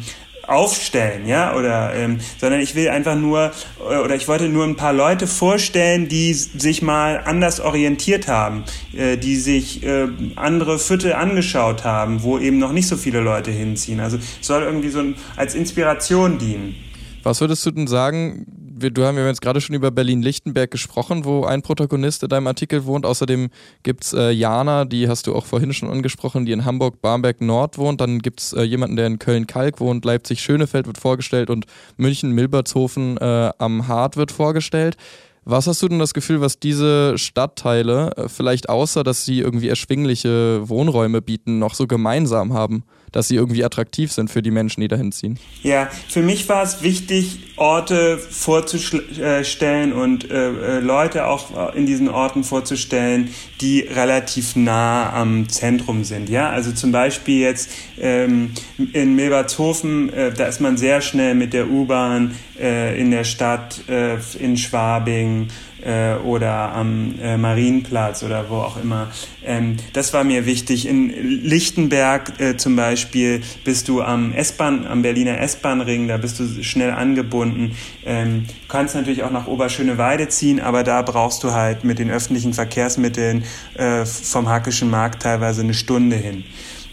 aufstellen, 0.52 1.28
ja, 1.28 1.56
oder, 1.56 1.94
ähm, 1.96 2.20
sondern 2.40 2.60
ich 2.60 2.76
will 2.76 2.90
einfach 2.90 3.16
nur, 3.16 3.52
äh, 3.80 3.98
oder 3.98 4.16
ich 4.16 4.28
wollte 4.28 4.50
nur 4.50 4.66
ein 4.66 4.76
paar 4.76 4.94
Leute 4.94 5.28
vorstellen, 5.28 6.08
die 6.08 6.34
sich 6.34 6.82
mal 6.82 7.22
anders 7.26 7.60
orientiert 7.60 8.28
haben, 8.28 8.64
äh, 8.96 9.18
die 9.18 9.38
sich 9.38 9.84
äh, 9.84 10.08
andere 10.36 10.78
Viertel 10.78 11.14
angeschaut 11.14 11.84
haben, 11.84 12.24
wo 12.24 12.38
eben 12.38 12.58
noch 12.58 12.74
nicht 12.74 12.88
so 12.88 12.98
viele 12.98 13.22
Leute 13.22 13.52
hinziehen. 13.52 14.00
Also 14.00 14.18
soll 14.42 14.64
irgendwie 14.64 14.90
so 14.90 15.00
ein, 15.00 15.16
als 15.36 15.56
Inspiration 15.56 16.38
dienen. 16.38 16.76
Was 17.24 17.40
würdest 17.40 17.66
du 17.66 17.72
denn 17.72 17.88
sagen, 17.88 18.46
wir, 18.82 18.92
du 18.92 19.06
haben 19.06 19.18
ja 19.18 19.28
jetzt 19.28 19.42
gerade 19.42 19.62
schon 19.62 19.76
über 19.76 19.92
Berlin-Lichtenberg 19.92 20.72
gesprochen, 20.72 21.26
wo 21.26 21.46
ein 21.46 21.62
Protagonist 21.62 22.24
in 22.24 22.30
deinem 22.30 22.48
Artikel 22.48 22.86
wohnt. 22.86 23.06
Außerdem 23.06 23.50
gibt 23.84 24.04
es 24.04 24.14
äh, 24.14 24.32
Jana, 24.32 24.86
die 24.86 25.08
hast 25.08 25.28
du 25.28 25.36
auch 25.36 25.46
vorhin 25.46 25.74
schon 25.74 25.90
angesprochen, 25.90 26.46
die 26.46 26.52
in 26.52 26.66
Hamburg-Barmbek-Nord 26.66 27.78
wohnt. 27.78 28.02
Dann 28.02 28.20
gibt 28.20 28.42
es 28.42 28.54
äh, 28.54 28.64
jemanden, 28.64 28.96
der 28.96 29.08
in 29.08 29.20
Köln-Kalk 29.20 29.80
wohnt. 29.80 30.06
Leipzig-Schönefeld 30.06 30.88
wird 30.88 30.98
vorgestellt 30.98 31.50
und 31.50 31.66
München-Milbertshofen 31.98 33.18
äh, 33.18 33.52
am 33.58 33.88
Hart 33.88 34.18
wird 34.18 34.32
vorgestellt. 34.32 34.98
Was 35.44 35.66
hast 35.66 35.82
du 35.82 35.88
denn 35.88 35.98
das 35.98 36.14
Gefühl, 36.14 36.40
was 36.40 36.60
diese 36.60 37.18
Stadtteile, 37.18 38.12
äh, 38.16 38.30
vielleicht 38.30 38.70
außer 38.70 39.04
dass 39.04 39.26
sie 39.26 39.40
irgendwie 39.40 39.70
erschwingliche 39.70 40.68
Wohnräume 40.70 41.22
bieten, 41.22 41.60
noch 41.60 41.74
so 41.74 41.88
gemeinsam 41.88 42.54
haben? 42.54 42.84
Dass 43.12 43.28
sie 43.28 43.36
irgendwie 43.36 43.64
attraktiv 43.64 44.12
sind 44.12 44.30
für 44.30 44.42
die 44.42 44.52
Menschen, 44.52 44.82
die 44.82 44.88
dahin 44.88 45.12
ziehen. 45.12 45.38
Ja, 45.64 45.90
für 46.10 46.22
mich 46.22 46.48
war 46.50 46.64
es 46.64 46.82
wichtig, 46.82 47.40
Orte 47.58 48.18
vorzustellen 48.18 49.94
und 49.94 50.30
äh, 50.30 50.78
äh, 50.78 50.80
Leute 50.80 51.28
auch 51.28 51.76
in 51.76 51.86
diesen 51.86 52.10
Orten 52.10 52.44
vorzustellen, 52.44 53.30
die 53.60 53.82
relativ 53.82 54.56
nah 54.56 55.14
am 55.14 55.48
Zentrum 55.50 56.04
sind. 56.04 56.30
Ja, 56.30 56.50
also 56.50 56.72
zum 56.72 56.92
Beispiel 56.92 57.40
jetzt 57.42 57.70
ähm, 58.00 58.52
in 58.94 59.16
Milbertshofen, 59.16 60.12
äh, 60.12 60.34
da 60.34 60.46
ist 60.46 60.62
man 60.62 60.78
sehr 60.78 61.02
schnell 61.02 61.36
mit 61.36 61.54
der 61.54 61.70
U-Bahn 61.70 62.36
äh, 62.60 63.00
in 63.00 63.12
der 63.12 63.24
Stadt, 63.24 63.88
äh, 63.90 64.18
in 64.40 64.58
Schwabing 64.58 65.50
äh, 65.84 66.16
oder 66.16 66.74
am 66.74 67.16
äh, 67.22 67.38
Marienplatz 67.38 68.24
oder 68.24 68.50
wo 68.50 68.56
auch 68.56 68.82
immer. 68.82 69.12
Ähm, 69.44 69.78
das 69.94 70.14
war 70.14 70.24
mir 70.24 70.46
wichtig. 70.46 70.88
In 70.88 71.10
Lichtenberg 71.10 72.40
äh, 72.40 72.58
zum 72.58 72.76
Beispiel 72.76 73.42
bist 73.64 73.88
du 73.88 74.02
am 74.02 74.34
S-Bahn, 74.34 74.88
am 74.88 75.02
Berliner 75.02 75.40
S-Bahn-Ring, 75.40 76.08
da 76.08 76.18
bist 76.18 76.40
du 76.40 76.64
schnell 76.64 76.92
angebunden. 76.92 77.76
Ähm, 78.06 78.46
kannst 78.68 78.96
natürlich 78.96 79.24
auch 79.24 79.32
nach 79.32 79.48
Oberschöneweide 79.48 80.30
ziehen, 80.30 80.60
aber 80.60 80.84
da 80.84 81.02
brauchst 81.02 81.44
du 81.44 81.52
halt 81.52 81.84
mit 81.84 82.00
den 82.00 82.10
öffentlichen 82.12 82.54
Verkehrsmitteln 82.54 83.44
äh, 83.76 84.06
vom 84.06 84.50
Hackischen 84.50 84.90
Markt 84.90 85.24
teilweise 85.24 85.62
eine 85.62 85.74
Stunde 85.74 86.16
hin. 86.16 86.44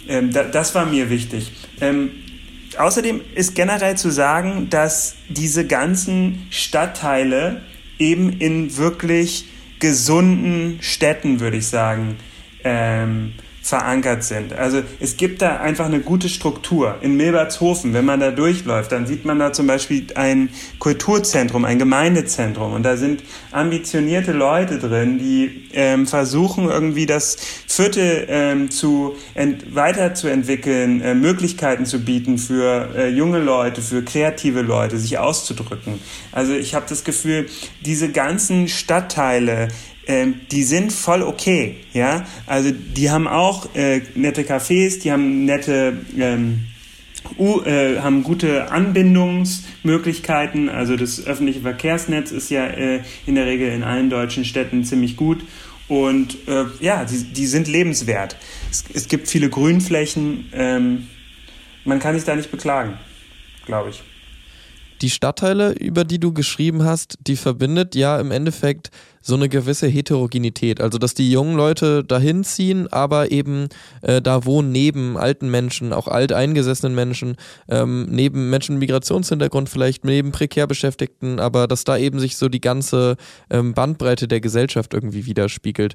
Ähm, 0.09 0.33
da, 0.33 0.45
das 0.45 0.75
war 0.75 0.87
mir 0.87 1.11
wichtig. 1.11 1.52
Ähm, 1.80 2.11
außerdem 2.78 3.21
ist 3.35 3.54
generell 3.54 3.97
zu 3.97 4.11
sagen, 4.11 4.68
dass 4.71 5.16
diese 5.28 5.66
ganzen 5.66 6.47
Stadtteile 6.50 7.62
eben 7.99 8.38
in 8.40 8.76
wirklich 8.76 9.47
gesunden 9.78 10.78
Städten, 10.81 11.40
würde 11.40 11.59
ich 11.59 11.67
sagen, 11.67 12.17
ähm, 12.64 13.35
verankert 13.68 14.25
sind. 14.25 14.54
Also 14.54 14.82
es 14.98 15.18
gibt 15.18 15.42
da 15.42 15.58
einfach 15.58 15.84
eine 15.84 16.00
gute 16.00 16.30
Struktur. 16.30 16.96
In 17.02 17.18
Milbertshofen, 17.18 17.92
wenn 17.92 18.06
man 18.06 18.18
da 18.18 18.30
durchläuft, 18.30 18.92
dann 18.92 19.06
sieht 19.06 19.26
man 19.26 19.38
da 19.38 19.52
zum 19.52 19.66
Beispiel 19.66 20.06
ein 20.14 20.48
Kulturzentrum, 20.78 21.66
ein 21.66 21.78
Gemeindezentrum 21.78 22.72
und 22.72 22.82
da 22.82 22.96
sind 22.96 23.22
ambitionierte 23.52 24.32
Leute 24.32 24.78
drin, 24.78 25.18
die 25.18 25.68
ähm, 25.75 26.06
versuchen 26.06 26.70
irgendwie 26.70 27.04
das 27.04 27.37
Viertel 27.66 28.26
ähm, 28.30 28.70
zu 28.70 29.16
weiterzuentwickeln, 29.34 31.02
äh, 31.02 31.14
Möglichkeiten 31.14 31.84
zu 31.84 32.02
bieten 32.02 32.38
für 32.38 32.88
äh, 32.96 33.08
junge 33.10 33.38
Leute, 33.38 33.82
für 33.82 34.02
kreative 34.02 34.62
Leute, 34.62 34.96
sich 34.96 35.18
auszudrücken. 35.18 36.00
Also 36.32 36.54
ich 36.54 36.75
habe 36.75 36.87
das 36.88 37.04
Gefühl, 37.04 37.46
diese 37.84 38.10
ganzen 38.10 38.68
Stadtteile, 38.68 39.68
ähm, 40.09 40.41
die 40.50 40.65
sind 40.65 40.93
voll 40.93 41.23
okay, 41.23 41.77
ja. 41.93 42.27
Also 42.47 42.71
die 42.73 43.11
haben 43.11 43.29
auch 43.29 43.75
äh, 43.75 44.00
nette 44.15 44.43
Cafés, 44.43 45.00
die 45.00 45.12
haben 45.12 45.45
nette 45.45 45.99
ähm, 46.19 46.65
uh, 47.38 47.61
äh, 47.62 48.00
haben 48.00 48.23
gute 48.23 48.71
Anbindungsmöglichkeiten. 48.71 50.69
Also 50.69 50.97
das 50.97 51.25
öffentliche 51.27 51.61
Verkehrsnetz 51.61 52.33
ist 52.33 52.50
ja 52.50 52.67
äh, 52.67 53.03
in 53.27 53.35
der 53.35 53.47
Regel 53.47 53.71
in 53.73 53.83
allen 53.83 54.11
deutschen 54.11 54.45
Städten 54.45 54.85
ziemlich 54.85 55.17
gut. 55.17 55.43
Und 55.88 56.37
äh, 56.49 56.65
ja, 56.81 57.05
die, 57.05 57.25
die 57.25 57.47
sind 57.47 57.69
lebenswert. 57.69 58.37
Es, 58.71 58.85
es 58.93 59.09
gibt 59.09 59.29
viele 59.29 59.49
Grünflächen. 59.49 60.49
Ähm, 60.53 61.09
man 61.85 61.99
kann 61.99 62.15
sich 62.15 62.25
da 62.25 62.35
nicht 62.35 62.50
beklagen, 62.50 62.99
glaube 63.65 63.91
ich. 63.91 64.03
Die 65.00 65.11
Stadtteile, 65.11 65.73
über 65.73 66.05
die 66.05 66.19
du 66.19 66.33
geschrieben 66.33 66.85
hast, 66.85 67.19
die 67.26 67.37
verbindet 67.37 67.95
ja 67.95 68.19
im 68.19 68.31
Endeffekt 68.33 68.90
so 69.21 69.35
eine 69.35 69.49
gewisse 69.49 69.87
Heterogenität. 69.87 70.81
Also, 70.81 70.99
dass 70.99 71.14
die 71.14 71.31
jungen 71.31 71.57
Leute 71.57 72.02
dahin 72.02 72.45
ziehen, 72.45 72.88
aber 72.88 73.31
eben 73.31 73.69
äh, 74.02 74.21
da 74.21 74.45
wohnen 74.45 74.73
neben 74.73 75.17
alten 75.17 75.50
Menschen, 75.50 75.93
auch 75.93 76.09
alteingesessenen 76.09 76.95
Menschen, 76.95 77.37
ähm, 77.69 78.07
neben 78.11 78.50
Menschen 78.50 78.76
mit 78.76 78.88
Migrationshintergrund 78.88 79.69
vielleicht, 79.69 80.05
neben 80.05 80.33
prekär 80.33 80.67
Beschäftigten, 80.67 81.38
aber 81.40 81.69
dass 81.69 81.85
da 81.85 81.97
eben 81.97 82.19
sich 82.19 82.37
so 82.37 82.49
die 82.49 82.61
ganze 82.61 83.17
ähm, 83.50 83.75
Bandbreite 83.75 84.26
der 84.28 84.40
Gesellschaft 84.40 84.95
irgendwie 84.95 85.26
widerspiegelt. 85.26 85.95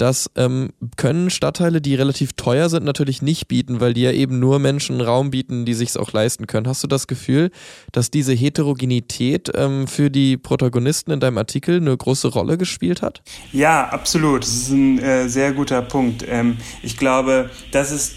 Das 0.00 0.30
ähm, 0.34 0.70
können 0.96 1.28
Stadtteile, 1.28 1.82
die 1.82 1.94
relativ 1.94 2.32
teuer 2.32 2.70
sind, 2.70 2.86
natürlich 2.86 3.20
nicht 3.20 3.48
bieten, 3.48 3.80
weil 3.80 3.92
die 3.92 4.00
ja 4.00 4.12
eben 4.12 4.38
nur 4.38 4.58
Menschen 4.58 5.02
Raum 5.02 5.30
bieten, 5.30 5.66
die 5.66 5.74
sich 5.74 5.90
es 5.90 5.96
auch 5.98 6.14
leisten 6.14 6.46
können. 6.46 6.66
Hast 6.66 6.82
du 6.82 6.86
das 6.86 7.06
Gefühl, 7.06 7.50
dass 7.92 8.10
diese 8.10 8.32
Heterogenität 8.32 9.50
ähm, 9.54 9.86
für 9.86 10.10
die 10.10 10.38
Protagonisten 10.38 11.10
in 11.10 11.20
deinem 11.20 11.36
Artikel 11.36 11.76
eine 11.76 11.94
große 11.94 12.28
Rolle 12.28 12.56
gespielt 12.56 13.02
hat? 13.02 13.20
Ja, 13.52 13.90
absolut. 13.90 14.42
Das 14.42 14.54
ist 14.54 14.70
ein 14.70 14.98
äh, 15.00 15.28
sehr 15.28 15.52
guter 15.52 15.82
Punkt. 15.82 16.24
Ähm, 16.26 16.56
ich 16.82 16.96
glaube, 16.96 17.50
das 17.70 17.92
ist 17.92 18.14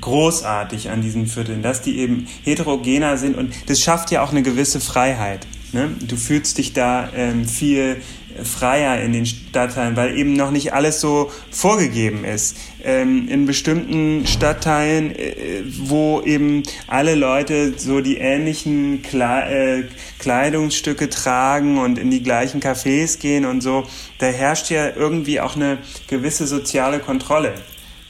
großartig 0.00 0.90
an 0.90 1.02
diesen 1.02 1.26
Vierteln, 1.26 1.62
dass 1.62 1.82
die 1.82 1.98
eben 1.98 2.28
heterogener 2.44 3.16
sind 3.16 3.36
und 3.36 3.52
das 3.66 3.80
schafft 3.80 4.12
ja 4.12 4.22
auch 4.22 4.30
eine 4.30 4.44
gewisse 4.44 4.78
Freiheit. 4.78 5.48
Ne? 5.72 5.90
Du 6.06 6.14
fühlst 6.14 6.58
dich 6.58 6.74
da 6.74 7.10
ähm, 7.12 7.44
viel 7.44 7.96
freier 8.44 9.00
in 9.00 9.12
den 9.12 9.26
Stadtteilen, 9.26 9.96
weil 9.96 10.16
eben 10.16 10.34
noch 10.34 10.50
nicht 10.50 10.72
alles 10.72 11.00
so 11.00 11.30
vorgegeben 11.50 12.24
ist. 12.24 12.56
Ähm, 12.84 13.28
in 13.28 13.46
bestimmten 13.46 14.26
Stadtteilen, 14.26 15.14
äh, 15.14 15.62
wo 15.78 16.22
eben 16.22 16.62
alle 16.86 17.14
Leute 17.14 17.74
so 17.76 18.00
die 18.00 18.18
ähnlichen 18.18 19.02
Kle 19.02 19.80
äh, 19.80 19.84
Kleidungsstücke 20.18 21.08
tragen 21.08 21.78
und 21.78 21.98
in 21.98 22.10
die 22.10 22.22
gleichen 22.22 22.60
Cafés 22.60 23.18
gehen 23.18 23.44
und 23.44 23.60
so, 23.60 23.86
da 24.18 24.26
herrscht 24.26 24.70
ja 24.70 24.90
irgendwie 24.94 25.40
auch 25.40 25.56
eine 25.56 25.78
gewisse 26.08 26.46
soziale 26.46 26.98
Kontrolle. 26.98 27.54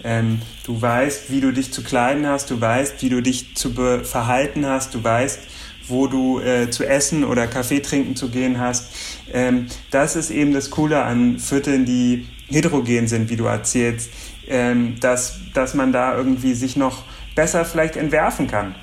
Ähm, 0.05 0.41
du 0.65 0.81
weißt, 0.81 1.31
wie 1.31 1.41
du 1.41 1.53
dich 1.53 1.73
zu 1.73 1.83
kleiden 1.83 2.27
hast, 2.27 2.51
du 2.51 2.61
weißt, 2.61 3.03
wie 3.03 3.09
du 3.09 3.21
dich 3.21 3.57
zu 3.57 3.73
verhalten 4.05 4.65
hast, 4.65 4.95
du 4.95 5.03
weißt, 5.03 5.41
wo 5.89 6.07
du 6.07 6.41
äh, 6.41 6.71
zu 6.71 6.87
essen 6.87 7.25
oder 7.25 7.47
Kaffee 7.47 7.81
trinken 7.81 8.17
zu 8.17 8.29
gehen 8.29 8.59
hast. 8.59 8.93
Ähm, 9.33 9.67
das 9.91 10.17
ist 10.17 10.31
eben 10.31 10.53
das 10.53 10.71
Coole 10.71 11.03
an 11.03 11.39
Vierteln, 11.39 11.85
die 11.85 12.27
heterogen 12.49 13.09
sind, 13.09 13.31
wie 13.31 13.37
du 13.37 13.45
erzählst, 13.45 14.11
ähm, 14.49 14.97
dass, 15.01 15.41
dass 15.55 15.75
man 15.75 15.93
da 15.93 16.17
irgendwie 16.17 16.55
sich 16.55 16.77
noch 16.77 17.05
besser 17.35 17.65
vielleicht 17.65 17.97
entwerfen 17.97 18.49
kann, 18.49 18.75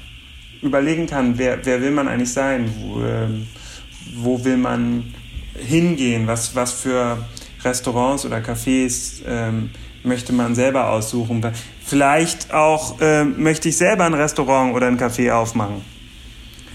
überlegen 0.61 1.07
kann, 1.07 1.37
wer, 1.37 1.65
wer 1.65 1.81
will 1.81 1.91
man 1.91 2.07
eigentlich 2.07 2.31
sein, 2.31 2.71
wo, 2.79 3.01
ähm, 3.01 3.47
wo 4.15 4.43
will 4.43 4.57
man 4.57 5.13
hingehen, 5.55 6.27
was, 6.27 6.55
was 6.55 6.73
für 6.73 7.17
Restaurants 7.63 8.25
oder 8.25 8.37
Cafés 8.37 9.21
ähm, 9.27 9.71
möchte 10.03 10.33
man 10.33 10.53
selber 10.55 10.89
aussuchen. 10.89 11.45
Vielleicht 11.83 12.53
auch 12.53 12.99
äh, 13.01 13.23
möchte 13.23 13.69
ich 13.69 13.77
selber 13.77 14.05
ein 14.05 14.13
Restaurant 14.13 14.75
oder 14.75 14.87
ein 14.87 14.99
Café 14.99 15.31
aufmachen. 15.31 15.94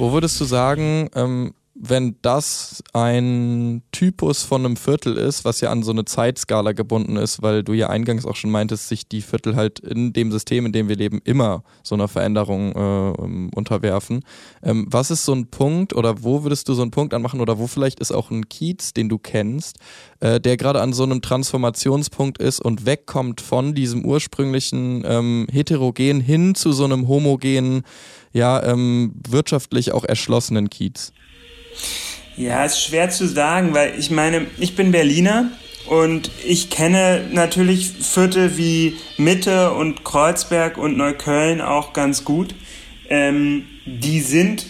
Wo 0.01 0.13
würdest 0.13 0.41
du 0.41 0.47
sagen, 0.47 1.11
ähm, 1.15 1.53
wenn 1.83 2.17
das 2.21 2.85
ein 2.93 3.83
Typus 3.91 4.43
von 4.43 4.67
einem 4.67 4.77
Viertel 4.77 5.17
ist, 5.17 5.47
was 5.47 5.63
ja 5.63 5.71
an 5.71 5.83
so 5.83 5.93
eine 5.93 6.05
Zeitskala 6.05 6.73
gebunden 6.73 7.17
ist, 7.17 7.41
weil 7.41 7.65
du 7.65 7.73
ja 7.73 7.89
eingangs 7.89 8.27
auch 8.27 8.37
schon 8.37 8.51
meintest, 8.51 8.89
sich 8.89 9.09
die 9.09 9.23
Viertel 9.23 9.57
halt 9.57 9.79
in 9.79 10.13
dem 10.13 10.31
System, 10.31 10.67
in 10.67 10.73
dem 10.73 10.89
wir 10.89 10.97
leben, 10.97 11.23
immer 11.25 11.65
so 11.83 11.95
einer 11.95 12.09
Veränderung 12.09 12.73
äh, 12.73 13.57
unterwerfen. 13.57 14.21
Ähm, 14.63 14.87
was 14.91 15.11
ist 15.11 15.25
so 15.25 15.33
ein 15.33 15.47
Punkt 15.47 15.95
oder 15.95 16.23
wo 16.23 16.43
würdest 16.43 16.69
du 16.69 16.75
so 16.75 16.83
einen 16.83 16.91
Punkt 16.91 17.15
anmachen 17.15 17.41
oder 17.41 17.59
wo 17.59 17.67
vielleicht 17.67 17.99
ist 17.99 18.13
auch 18.13 18.31
ein 18.31 18.51
Kiez, 18.51 18.93
den 18.93 19.09
du 19.09 19.17
kennst, 19.17 19.79
äh, 20.21 20.39
der 20.39 20.59
gerade 20.59 20.83
an 20.83 20.93
so 20.93 21.05
einem 21.05 21.23
Transformationspunkt 21.23 22.37
ist 22.37 22.61
und 22.61 22.85
wegkommt 22.85 23.41
von 23.41 23.75
diesem 23.75 24.05
ursprünglichen 24.05 25.03
ähm, 25.07 25.47
heterogen 25.51 26.21
hin 26.21 26.55
zu 26.55 26.73
so 26.73 26.85
einem 26.85 27.09
homogenen, 27.09 27.85
ja, 28.33 28.63
ähm, 28.63 29.15
wirtschaftlich 29.27 29.93
auch 29.93 30.05
erschlossenen 30.05 30.69
Kiez? 30.69 31.13
Ja, 32.37 32.65
ist 32.65 32.83
schwer 32.83 33.11
zu 33.11 33.27
sagen, 33.27 33.75
weil 33.75 33.99
ich 33.99 34.11
meine, 34.11 34.47
ich 34.59 34.75
bin 34.77 34.93
Berliner 34.93 35.51
und 35.87 36.31
ich 36.45 36.71
kenne 36.71 37.29
natürlich 37.33 37.91
Viertel 37.91 38.57
wie 38.57 38.97
Mitte 39.19 39.73
und 39.73 40.05
Kreuzberg 40.05 40.79
und 40.79 40.97
Neukölln 40.97 41.61
auch 41.61 41.93
ganz 41.93 42.25
gut. 42.25 42.55
Ähm, 43.09 43.67
die 43.85 44.21
sind 44.21 44.67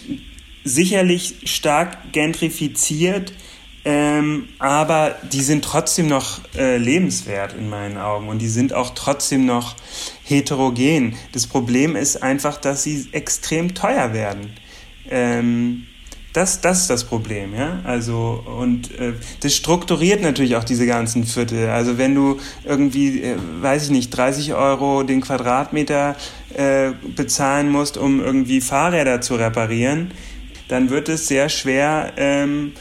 sicherlich 0.63 1.35
stark 1.45 2.11
gentrifiziert, 2.11 3.33
ähm, 3.85 4.49
aber 4.59 5.15
die 5.31 5.41
sind 5.41 5.63
trotzdem 5.63 6.07
noch 6.07 6.41
äh, 6.55 6.77
lebenswert 6.77 7.53
in 7.53 7.69
meinen 7.69 7.97
Augen 7.97 8.27
und 8.27 8.39
die 8.39 8.47
sind 8.47 8.73
auch 8.73 8.91
trotzdem 8.95 9.45
noch 9.45 9.75
heterogen. 10.23 11.15
Das 11.31 11.47
Problem 11.47 11.95
ist 11.95 12.21
einfach, 12.21 12.57
dass 12.57 12.83
sie 12.83 13.07
extrem 13.11 13.73
teuer 13.73 14.13
werden. 14.13 14.53
Ähm, 15.09 15.87
Das, 16.33 16.61
das 16.61 16.81
ist 16.81 16.89
das 16.89 17.03
Problem, 17.03 17.53
ja. 17.53 17.81
Also, 17.83 18.41
und 18.45 18.97
äh, 18.97 19.13
das 19.41 19.53
strukturiert 19.53 20.21
natürlich 20.21 20.55
auch 20.55 20.63
diese 20.63 20.85
ganzen 20.85 21.25
Viertel. 21.25 21.67
Also 21.69 21.97
wenn 21.97 22.15
du 22.15 22.39
irgendwie, 22.63 23.21
äh, 23.21 23.35
weiß 23.59 23.85
ich 23.85 23.89
nicht, 23.89 24.11
30 24.11 24.53
Euro 24.53 25.03
den 25.03 25.19
Quadratmeter 25.19 26.15
äh, 26.53 26.91
bezahlen 27.15 27.69
musst, 27.69 27.97
um 27.97 28.21
irgendwie 28.21 28.61
Fahrräder 28.61 29.19
zu 29.19 29.35
reparieren, 29.35 30.11
dann 30.69 30.89
wird 30.89 31.09
es 31.09 31.27
sehr 31.27 31.49
schwer, 31.49 32.13
ähm, 32.15 32.73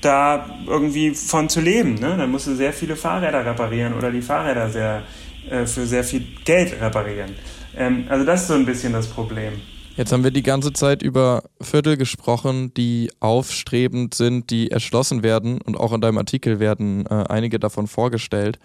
da 0.00 0.58
irgendwie 0.66 1.14
von 1.14 1.50
zu 1.50 1.60
leben. 1.60 1.96
Ne? 1.96 2.16
Dann 2.16 2.30
musst 2.30 2.46
du 2.46 2.54
sehr 2.54 2.72
viele 2.72 2.96
Fahrräder 2.96 3.44
reparieren 3.44 3.92
oder 3.92 4.10
die 4.10 4.22
Fahrräder 4.22 4.70
sehr, 4.70 5.02
äh, 5.50 5.66
für 5.66 5.86
sehr 5.86 6.04
viel 6.04 6.26
Geld 6.46 6.80
reparieren. 6.80 7.34
Ähm, 7.76 8.06
also 8.08 8.24
das 8.24 8.42
ist 8.42 8.48
so 8.48 8.54
ein 8.54 8.64
bisschen 8.64 8.94
das 8.94 9.08
Problem. 9.08 9.60
Jetzt 9.96 10.10
haben 10.10 10.24
wir 10.24 10.32
die 10.32 10.42
ganze 10.42 10.72
Zeit 10.72 11.02
über 11.02 11.44
Viertel 11.60 11.96
gesprochen, 11.96 12.74
die 12.74 13.12
aufstrebend 13.20 14.14
sind, 14.14 14.50
die 14.50 14.72
erschlossen 14.72 15.22
werden 15.22 15.60
und 15.60 15.76
auch 15.76 15.92
in 15.92 16.00
deinem 16.00 16.18
Artikel 16.18 16.58
werden 16.58 17.06
äh, 17.06 17.24
einige 17.28 17.60
davon 17.60 17.86
vorgestellt. 17.86 18.58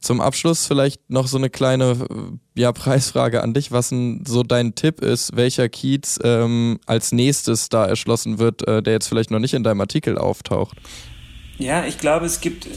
Zum 0.00 0.22
Abschluss 0.22 0.66
vielleicht 0.66 1.10
noch 1.10 1.26
so 1.26 1.36
eine 1.36 1.50
kleine 1.50 2.06
äh, 2.08 2.60
ja, 2.60 2.72
Preisfrage 2.72 3.42
an 3.42 3.52
dich, 3.52 3.72
was 3.72 3.90
so 3.90 4.42
dein 4.42 4.74
Tipp 4.74 5.00
ist, 5.00 5.36
welcher 5.36 5.68
Kiez 5.68 6.18
ähm, 6.24 6.78
als 6.86 7.12
nächstes 7.12 7.68
da 7.68 7.84
erschlossen 7.84 8.38
wird, 8.38 8.66
äh, 8.66 8.82
der 8.82 8.94
jetzt 8.94 9.08
vielleicht 9.08 9.30
noch 9.30 9.40
nicht 9.40 9.52
in 9.54 9.64
deinem 9.64 9.82
Artikel 9.82 10.16
auftaucht. 10.16 10.78
Ja, 11.58 11.84
ich 11.84 11.98
glaube, 11.98 12.24
es 12.24 12.40
gibt 12.40 12.66
äh, 12.66 12.70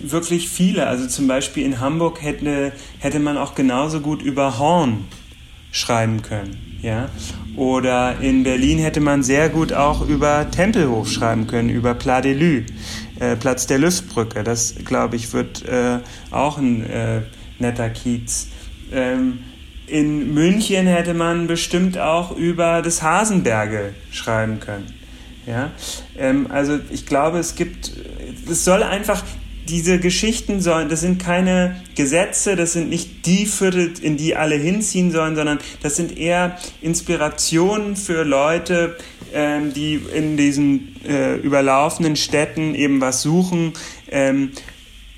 wirklich 0.00 0.48
viele. 0.48 0.86
Also 0.86 1.08
zum 1.08 1.26
Beispiel 1.26 1.64
in 1.64 1.80
Hamburg 1.80 2.22
hätte, 2.22 2.72
hätte 3.00 3.18
man 3.18 3.36
auch 3.36 3.56
genauso 3.56 3.98
gut 3.98 4.22
über 4.22 4.60
Horn 4.60 5.06
schreiben 5.72 6.22
können. 6.22 6.78
Ja? 6.82 7.08
Oder 7.56 8.20
in 8.20 8.44
Berlin 8.44 8.78
hätte 8.78 9.00
man 9.00 9.24
sehr 9.24 9.48
gut 9.48 9.72
auch 9.72 10.06
über 10.06 10.48
Tempelhof 10.50 11.10
schreiben 11.10 11.48
können, 11.48 11.68
über 11.68 11.94
Pla 11.94 12.20
de 12.20 12.32
Lü, 12.32 12.64
äh, 13.18 13.34
Platz 13.34 13.66
der 13.66 13.78
Lüftbrücke. 13.78 14.44
Das, 14.44 14.76
glaube 14.84 15.16
ich, 15.16 15.32
wird 15.32 15.66
äh, 15.66 15.98
auch 16.30 16.58
ein 16.58 16.88
äh, 16.88 17.22
netter 17.58 17.90
Kiez. 17.90 18.48
Ähm, 18.92 19.40
in 19.86 20.32
München 20.32 20.86
hätte 20.86 21.12
man 21.12 21.46
bestimmt 21.46 21.98
auch 21.98 22.36
über 22.36 22.80
das 22.82 23.02
Hasenberge 23.02 23.94
schreiben 24.10 24.60
können. 24.60 24.94
Ja? 25.46 25.72
Ähm, 26.16 26.46
also 26.50 26.78
ich 26.90 27.06
glaube, 27.06 27.38
es 27.38 27.54
gibt, 27.56 27.92
es 28.48 28.64
soll 28.64 28.82
einfach, 28.82 29.22
diese 29.68 29.98
Geschichten 29.98 30.60
sollen, 30.60 30.88
das 30.88 31.00
sind 31.00 31.22
keine 31.22 31.82
Gesetze, 31.94 32.56
das 32.56 32.72
sind 32.72 32.90
nicht 32.90 33.26
die 33.26 33.46
Viertel, 33.46 33.92
in 34.00 34.16
die 34.16 34.34
alle 34.36 34.56
hinziehen 34.56 35.10
sollen, 35.10 35.36
sondern 35.36 35.58
das 35.82 35.96
sind 35.96 36.16
eher 36.18 36.58
Inspirationen 36.80 37.96
für 37.96 38.24
Leute, 38.24 38.96
ähm, 39.32 39.72
die 39.72 39.94
in 40.14 40.36
diesen 40.36 40.96
äh, 41.06 41.36
überlaufenden 41.36 42.16
Städten 42.16 42.74
eben 42.74 43.00
was 43.00 43.22
suchen, 43.22 43.72
ähm, 44.10 44.52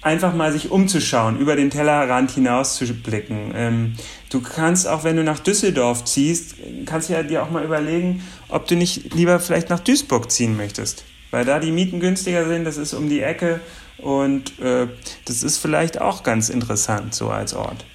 einfach 0.02 0.34
mal 0.34 0.52
sich 0.52 0.70
umzuschauen, 0.70 1.38
über 1.38 1.56
den 1.56 1.70
Tellerrand 1.70 2.30
hinaus 2.30 2.76
zu 2.76 2.84
blicken. 2.92 3.52
Ähm, 3.56 3.94
du 4.28 4.40
kannst 4.40 4.86
auch, 4.86 5.02
wenn 5.02 5.16
du 5.16 5.24
nach 5.24 5.38
Düsseldorf 5.38 6.04
ziehst, 6.04 6.56
kannst 6.84 7.08
du 7.08 7.14
ja 7.14 7.22
dir 7.22 7.42
auch 7.42 7.50
mal 7.50 7.64
überlegen, 7.64 8.22
ob 8.48 8.68
du 8.68 8.76
nicht 8.76 9.14
lieber 9.14 9.40
vielleicht 9.40 9.70
nach 9.70 9.80
Duisburg 9.80 10.30
ziehen 10.30 10.56
möchtest, 10.56 11.04
weil 11.30 11.46
da 11.46 11.58
die 11.58 11.72
Mieten 11.72 12.00
günstiger 12.00 12.46
sind, 12.46 12.64
das 12.64 12.76
ist 12.76 12.92
um 12.92 13.08
die 13.08 13.22
Ecke 13.22 13.60
und 14.04 14.58
äh, 14.61 14.87
das 15.25 15.42
ist 15.42 15.56
vielleicht 15.56 15.99
auch 15.99 16.23
ganz 16.23 16.50
interessant 16.50 17.14
so 17.14 17.30
als 17.30 17.54
Ort. 17.54 17.87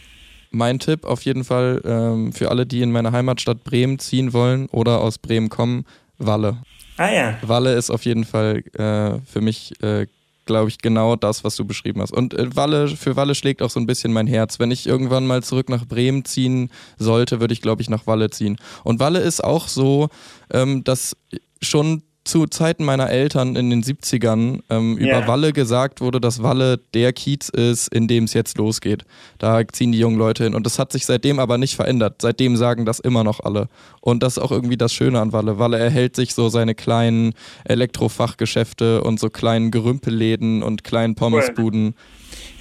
Mein 0.50 0.80
Tipp 0.80 1.06
auf 1.06 1.22
jeden 1.22 1.44
Fall 1.44 1.82
ähm, 1.86 2.34
für 2.34 2.50
alle, 2.50 2.66
die 2.66 2.82
in 2.82 2.92
meine 2.92 3.12
Heimatstadt 3.12 3.64
Bremen 3.64 4.00
ziehen 4.00 4.34
wollen 4.34 4.66
oder 4.70 5.02
aus 5.02 5.20
Bremen 5.20 5.50
kommen, 5.50 5.86
Walle. 6.18 6.64
Ah 6.98 7.12
ja. 7.12 7.38
Walle 7.44 7.76
ist 7.76 7.92
auf 7.92 8.06
jeden 8.06 8.26
Fall 8.26 8.64
äh, 8.74 9.22
für 9.24 9.42
mich, 9.42 9.72
äh, 9.84 10.08
glaube 10.46 10.70
ich, 10.70 10.80
genau 10.80 11.16
das, 11.16 11.44
was 11.44 11.56
du 11.56 11.64
beschrieben 11.64 12.02
hast. 12.02 12.12
Und 12.12 12.34
äh, 12.34 12.56
Walle, 12.56 12.88
für 12.88 13.16
Walle 13.16 13.36
schlägt 13.36 13.62
auch 13.62 13.70
so 13.70 13.80
ein 13.80 13.86
bisschen 13.86 14.12
mein 14.12 14.26
Herz. 14.26 14.58
Wenn 14.58 14.72
ich 14.72 14.88
irgendwann 14.88 15.28
mal 15.28 15.44
zurück 15.44 15.70
nach 15.70 15.86
Bremen 15.86 16.26
ziehen 16.26 16.72
sollte, 16.98 17.40
würde 17.40 17.54
ich, 17.54 17.62
glaube 17.62 17.84
ich, 17.84 17.90
nach 17.90 18.08
Walle 18.08 18.32
ziehen. 18.32 18.58
Und 18.84 19.00
Walle 19.00 19.20
ist 19.20 19.44
auch 19.44 19.68
so, 19.68 20.10
ähm, 20.52 20.84
dass 20.84 21.16
schon 21.62 22.02
zu 22.30 22.46
Zeiten 22.46 22.86
meiner 22.86 23.10
Eltern 23.10 23.56
in 23.56 23.70
den 23.70 23.84
70ern 23.84 24.60
ähm, 24.70 24.98
yeah. 25.00 25.20
über 25.20 25.28
Walle 25.28 25.52
gesagt 25.52 26.00
wurde, 26.00 26.22
dass 26.22 26.44
Walle 26.44 26.80
der 26.94 27.12
Kiez 27.12 27.50
ist, 27.50 27.88
in 27.88 28.08
dem 28.08 28.26
es 28.26 28.34
jetzt 28.34 28.58
losgeht. 28.58 29.04
Da 29.40 29.68
ziehen 29.68 29.92
die 29.92 30.00
jungen 30.00 30.18
Leute 30.18 30.44
hin. 30.44 30.54
Und 30.54 30.66
das 30.66 30.78
hat 30.78 30.92
sich 30.92 31.06
seitdem 31.06 31.40
aber 31.40 31.58
nicht 31.58 31.76
verändert. 31.76 32.22
Seitdem 32.22 32.56
sagen 32.56 32.86
das 32.86 33.00
immer 33.00 33.24
noch 33.24 33.40
alle. 33.40 33.68
Und 34.00 34.22
das 34.22 34.38
ist 34.38 34.44
auch 34.44 34.52
irgendwie 34.52 34.78
das 34.78 34.94
Schöne 34.94 35.20
an 35.20 35.34
Walle. 35.34 35.58
Walle 35.58 35.80
erhält 35.80 36.16
sich 36.16 36.36
so 36.36 36.50
seine 36.50 36.76
kleinen 36.76 37.34
Elektrofachgeschäfte 37.66 39.04
und 39.04 39.20
so 39.20 39.30
kleinen 39.30 39.72
Gerümpelläden 39.72 40.62
und 40.62 40.84
kleinen 40.84 41.16
Pommesbuden. 41.16 41.88
Cool. 41.88 41.94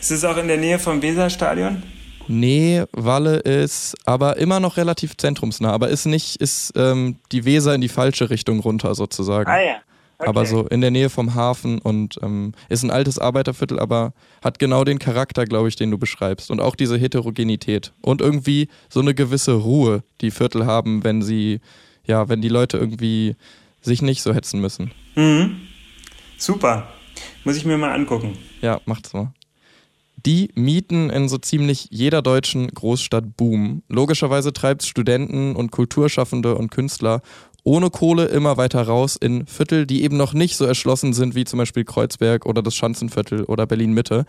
Ist 0.01 0.11
es 0.11 0.25
auch 0.25 0.39
in 0.39 0.49
der 0.49 0.57
Nähe 0.57 0.79
vom 0.79 1.03
Weserstadion? 1.03 1.83
Nee, 2.29 2.85
Walle 2.93 3.37
ist 3.37 3.97
aber 4.05 4.37
immer 4.37 4.61
noch 4.61 4.77
relativ 4.77 5.17
zentrumsnah, 5.17 5.73
aber 5.73 5.89
ist 5.89 6.07
nicht, 6.07 6.37
ist 6.37 6.73
ähm, 6.77 7.17
die 7.33 7.45
Weser 7.45 7.75
in 7.75 7.81
die 7.81 7.89
falsche 7.89 8.31
Richtung 8.31 8.61
runter 8.61 8.95
sozusagen. 8.95 9.51
Ah 9.51 9.61
ja. 9.61 9.77
Okay. 10.21 10.31
Aber 10.31 10.47
so 10.47 10.67
in 10.67 10.81
der 10.81 10.91
Nähe 10.91 11.11
vom 11.11 11.37
Hafen 11.37 11.79
und 11.79 12.19
ähm, 12.23 12.53
ist 12.69 12.83
ein 12.83 12.91
altes 12.91 13.21
Arbeiterviertel, 13.21 13.79
aber 13.79 14.13
hat 14.43 14.59
genau 14.59 14.83
den 14.83 14.99
Charakter, 14.99 15.45
glaube 15.45 15.69
ich, 15.69 15.77
den 15.77 15.93
du 15.93 15.99
beschreibst. 15.99 16.51
Und 16.51 16.61
auch 16.61 16.75
diese 16.75 16.99
Heterogenität. 16.99 17.93
Und 18.01 18.21
irgendwie 18.21 18.69
so 18.89 18.99
eine 18.99 19.15
gewisse 19.15 19.53
Ruhe, 19.53 20.03
die 20.21 20.33
Viertel 20.33 20.67
haben, 20.67 21.05
wenn 21.05 21.23
sie, 21.23 21.61
ja, 22.05 22.29
wenn 22.29 22.43
die 22.43 22.49
Leute 22.49 22.79
irgendwie 22.79 23.37
sich 23.81 24.03
nicht 24.03 24.23
so 24.23 24.35
hetzen 24.35 24.61
müssen. 24.61 24.91
Mhm. 25.15 25.61
Super. 26.37 26.89
Muss 27.45 27.57
ich 27.57 27.65
mir 27.65 27.79
mal 27.79 27.93
angucken. 27.93 28.37
Ja, 28.61 28.81
macht's 28.87 29.13
mal. 29.13 29.33
Die 30.29 30.51
Mieten 30.55 31.09
in 31.09 31.27
so 31.27 31.39
ziemlich 31.39 31.89
jeder 31.91 32.21
deutschen 32.21 32.69
Großstadt 32.69 33.39
boomen. 33.39 33.83
Logischerweise 33.89 34.53
treibt 34.53 34.83
es 34.83 34.89
Studenten 34.89 35.57
und 35.57 35.71
Kulturschaffende 35.71 36.55
und 36.55 36.71
Künstler 36.71 37.23
ohne 37.65 37.89
Kohle 37.89 38.27
immer 38.27 38.59
weiter 38.59 38.83
raus 38.83 39.17
in 39.17 39.47
Viertel, 39.47 39.87
die 39.87 40.03
eben 40.03 40.19
noch 40.19 40.35
nicht 40.35 40.59
so 40.59 40.67
erschlossen 40.67 41.15
sind 41.15 41.35
wie 41.35 41.47
zum 41.47 41.59
Beispiel 41.59 41.85
Kreuzberg 41.85 42.45
oder 42.45 42.63
das 42.63 42.75
Schanzenviertel 42.75 43.45
oder 43.45 43.67
Berlin 43.67 43.95
Mitte. 43.95 44.27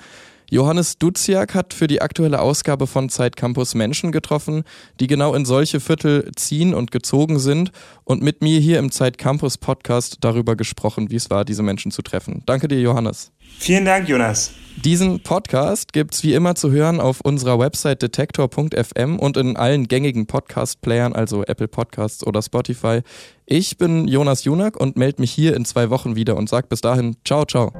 Johannes 0.50 1.00
Duziak 1.00 1.54
hat 1.54 1.74
für 1.74 1.88
die 1.88 2.02
aktuelle 2.02 2.40
Ausgabe 2.40 2.88
von 2.88 3.10
Zeit 3.10 3.36
Campus 3.36 3.76
Menschen 3.76 4.14
getroffen, 4.14 4.64
die 5.02 5.08
genau 5.08 5.34
in 5.36 5.44
solche 5.44 5.82
Viertel 5.82 6.32
ziehen 6.38 6.74
und 6.74 6.92
gezogen 6.92 7.40
sind 7.40 7.74
und 8.06 8.24
mit 8.24 8.42
mir 8.42 8.62
hier 8.62 8.80
im 8.80 8.92
Zeit 8.92 9.18
Campus 9.18 9.58
Podcast 9.58 10.20
darüber 10.22 10.56
gesprochen, 10.56 11.12
wie 11.12 11.18
es 11.18 11.30
war, 11.30 11.44
diese 11.44 11.62
Menschen 11.62 11.92
zu 11.92 12.02
treffen. 12.02 12.42
Danke 12.46 12.70
dir, 12.70 12.80
Johannes. 12.80 13.34
Vielen 13.58 13.86
Dank, 13.86 14.08
Jonas. 14.08 14.52
Diesen 14.84 15.22
Podcast 15.22 15.92
gibt 15.92 16.14
es 16.14 16.24
wie 16.24 16.34
immer 16.34 16.56
zu 16.56 16.72
hören 16.72 17.02
auf 17.02 17.20
unserer 17.20 17.60
Website 17.60 18.02
detektor.fm 18.02 19.20
und 19.20 19.36
in 19.36 19.58
allen 19.58 19.90
gängigen 19.90 20.26
Podcast-Playern, 20.26 21.12
also 21.12 21.44
Apple 21.44 21.68
Podcasts 21.68 22.26
oder 22.26 22.42
Spotify. 22.42 23.02
Ich 23.46 23.78
bin 23.78 24.08
Jonas 24.08 24.46
Junak 24.46 24.78
und 24.80 24.96
melde 24.96 25.22
mich 25.22 25.32
hier 25.32 25.56
in 25.58 25.66
zwei 25.66 25.90
Wochen 25.90 26.16
wieder 26.16 26.38
und 26.38 26.48
sage 26.48 26.68
bis 26.68 26.80
dahin 26.80 27.18
ciao, 27.26 27.44
ciao. 27.44 27.74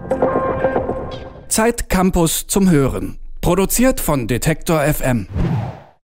Zeit 1.48 1.88
Campus 1.88 2.48
zum 2.48 2.70
Hören. 2.70 3.18
Produziert 3.40 4.02
von 4.02 4.28
Detektor 4.28 4.82
FM. 4.82 5.28